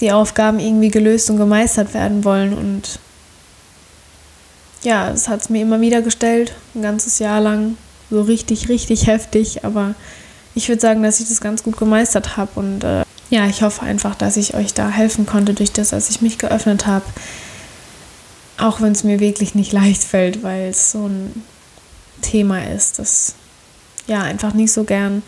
die 0.00 0.12
Aufgaben 0.12 0.58
irgendwie 0.58 0.90
gelöst 0.90 1.30
und 1.30 1.36
gemeistert 1.36 1.94
werden 1.94 2.24
wollen. 2.24 2.52
Und 2.54 2.98
ja, 4.82 5.10
es 5.10 5.28
hat 5.28 5.42
es 5.42 5.50
mir 5.50 5.62
immer 5.62 5.80
wieder 5.80 6.02
gestellt, 6.02 6.54
ein 6.74 6.82
ganzes 6.82 7.18
Jahr 7.18 7.40
lang, 7.40 7.76
so 8.10 8.22
richtig, 8.22 8.68
richtig 8.68 9.06
heftig. 9.06 9.64
Aber 9.64 9.94
ich 10.54 10.68
würde 10.68 10.80
sagen, 10.80 11.02
dass 11.02 11.20
ich 11.20 11.28
das 11.28 11.40
ganz 11.40 11.62
gut 11.62 11.76
gemeistert 11.76 12.36
habe. 12.36 12.50
Und 12.54 12.84
äh, 12.84 13.04
ja, 13.30 13.46
ich 13.46 13.62
hoffe 13.62 13.82
einfach, 13.82 14.14
dass 14.14 14.36
ich 14.36 14.54
euch 14.54 14.74
da 14.74 14.88
helfen 14.88 15.26
konnte 15.26 15.54
durch 15.54 15.72
das, 15.72 15.92
als 15.92 16.10
ich 16.10 16.20
mich 16.20 16.38
geöffnet 16.38 16.86
habe. 16.86 17.04
Auch 18.58 18.80
wenn 18.80 18.92
es 18.92 19.04
mir 19.04 19.20
wirklich 19.20 19.54
nicht 19.54 19.72
leicht 19.74 20.04
fällt, 20.04 20.42
weil 20.42 20.70
es 20.70 20.92
so 20.92 21.06
ein 21.06 21.42
Thema 22.22 22.64
ist, 22.64 22.98
das 22.98 23.34
ja 24.06 24.22
einfach 24.22 24.54
nicht 24.54 24.72
so 24.72 24.84
gern 24.84 25.22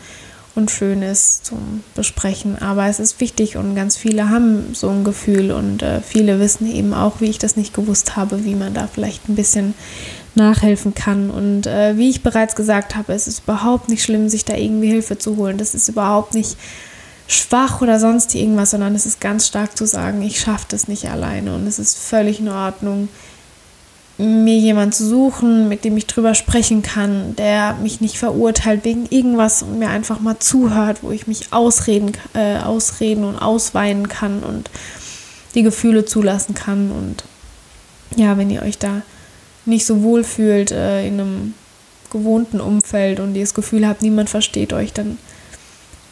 und 0.55 0.71
schön 0.71 1.03
ist 1.03 1.45
zum 1.45 1.83
Besprechen. 1.93 2.57
Aber 2.59 2.87
es 2.87 2.99
ist 2.99 3.19
wichtig 3.19 3.57
und 3.57 3.75
ganz 3.75 3.95
viele 3.95 4.29
haben 4.29 4.73
so 4.73 4.89
ein 4.89 5.03
Gefühl 5.03 5.51
und 5.51 5.83
äh, 5.83 6.01
viele 6.01 6.39
wissen 6.39 6.73
eben 6.73 6.93
auch, 6.93 7.21
wie 7.21 7.29
ich 7.29 7.37
das 7.37 7.55
nicht 7.55 7.73
gewusst 7.73 8.15
habe, 8.15 8.43
wie 8.43 8.55
man 8.55 8.73
da 8.73 8.87
vielleicht 8.87 9.29
ein 9.29 9.35
bisschen 9.35 9.75
nachhelfen 10.37 10.93
kann. 10.93 11.29
Und 11.29 11.67
äh, 11.67 11.97
wie 11.97 12.09
ich 12.09 12.23
bereits 12.23 12.55
gesagt 12.55 12.95
habe, 12.95 13.13
es 13.13 13.27
ist 13.27 13.43
überhaupt 13.43 13.89
nicht 13.89 14.03
schlimm, 14.03 14.29
sich 14.29 14.45
da 14.45 14.55
irgendwie 14.55 14.87
Hilfe 14.87 15.17
zu 15.17 15.35
holen. 15.35 15.57
Das 15.57 15.75
ist 15.75 15.89
überhaupt 15.89 16.33
nicht 16.33 16.57
schwach 17.27 17.81
oder 17.81 17.99
sonst 17.99 18.33
irgendwas, 18.35 18.71
sondern 18.71 18.95
es 18.95 19.05
ist 19.05 19.19
ganz 19.19 19.47
stark 19.47 19.77
zu 19.77 19.85
sagen, 19.85 20.21
ich 20.21 20.39
schaffe 20.39 20.67
das 20.69 20.87
nicht 20.87 21.09
alleine 21.09 21.53
und 21.55 21.67
es 21.67 21.77
ist 21.77 21.97
völlig 21.97 22.39
in 22.39 22.47
Ordnung 22.47 23.09
mir 24.17 24.57
jemand 24.57 24.95
zu 24.95 25.05
suchen, 25.05 25.69
mit 25.69 25.83
dem 25.83 25.95
ich 25.95 26.07
drüber 26.07 26.33
sprechen 26.33 26.81
kann, 26.81 27.35
der 27.35 27.75
mich 27.75 28.01
nicht 28.01 28.17
verurteilt 28.17 28.83
wegen 28.83 29.05
irgendwas 29.09 29.61
und 29.61 29.77
mir 29.77 29.89
einfach 29.89 30.19
mal 30.19 30.39
zuhört, 30.39 31.03
wo 31.03 31.11
ich 31.11 31.27
mich 31.27 31.53
ausreden, 31.53 32.13
äh, 32.33 32.57
ausreden 32.57 33.23
und 33.23 33.37
ausweinen 33.37 34.07
kann 34.09 34.41
und 34.41 34.71
die 35.53 35.61
Gefühle 35.61 36.05
zulassen 36.05 36.55
kann. 36.55 36.91
Und 36.91 37.23
ja, 38.15 38.37
wenn 38.37 38.49
ihr 38.49 38.63
euch 38.63 38.79
da 38.79 39.03
nicht 39.67 39.85
so 39.85 40.03
wohl 40.03 40.23
fühlt 40.23 40.71
äh, 40.71 41.05
in 41.07 41.19
einem 41.19 41.53
gewohnten 42.09 42.61
Umfeld 42.61 43.19
und 43.19 43.35
ihr 43.35 43.43
das 43.43 43.53
Gefühl 43.53 43.87
habt, 43.87 44.01
niemand 44.01 44.29
versteht 44.29 44.73
euch, 44.73 44.93
dann 44.93 45.17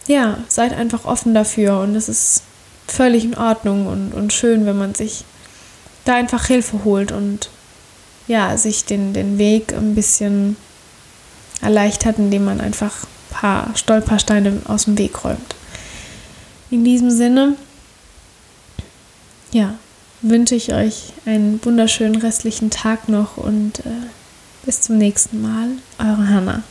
ja, 0.08 0.38
seid 0.48 0.74
einfach 0.74 1.06
offen 1.06 1.34
dafür 1.34 1.80
und 1.80 1.96
es 1.96 2.10
ist 2.10 2.44
völlig 2.88 3.24
in 3.24 3.36
Ordnung 3.36 3.88
und, 3.88 4.14
und 4.14 4.34
schön, 4.34 4.66
wenn 4.66 4.78
man 4.78 4.94
sich 4.94 5.24
da 6.04 6.16
einfach 6.16 6.46
Hilfe 6.46 6.84
holt 6.84 7.12
und 7.12 7.50
ja, 8.28 8.58
sich 8.58 8.86
den, 8.86 9.14
den 9.14 9.38
Weg 9.38 9.74
ein 9.74 9.96
bisschen 9.96 10.58
erleichtert, 11.62 12.20
indem 12.20 12.46
man 12.46 12.62
einfach 12.62 13.04
ein 13.04 13.36
paar 13.36 13.72
Stolpersteine 13.76 14.62
aus 14.68 14.86
dem 14.86 14.98
Weg 14.98 15.24
räumt. 15.24 15.56
In 16.70 16.84
diesem 16.84 17.10
Sinne, 17.10 17.56
ja, 19.52 19.76
wünsche 20.30 20.56
ich 20.56 20.74
euch 20.74 21.14
einen 21.26 21.64
wunderschönen 21.64 22.16
restlichen 22.16 22.70
Tag 22.70 23.10
noch 23.10 23.38
und 23.38 23.80
äh, 23.80 24.08
bis 24.66 24.82
zum 24.82 24.98
nächsten 24.98 25.42
Mal. 25.42 25.70
Eure 26.00 26.28
Hannah. 26.28 26.64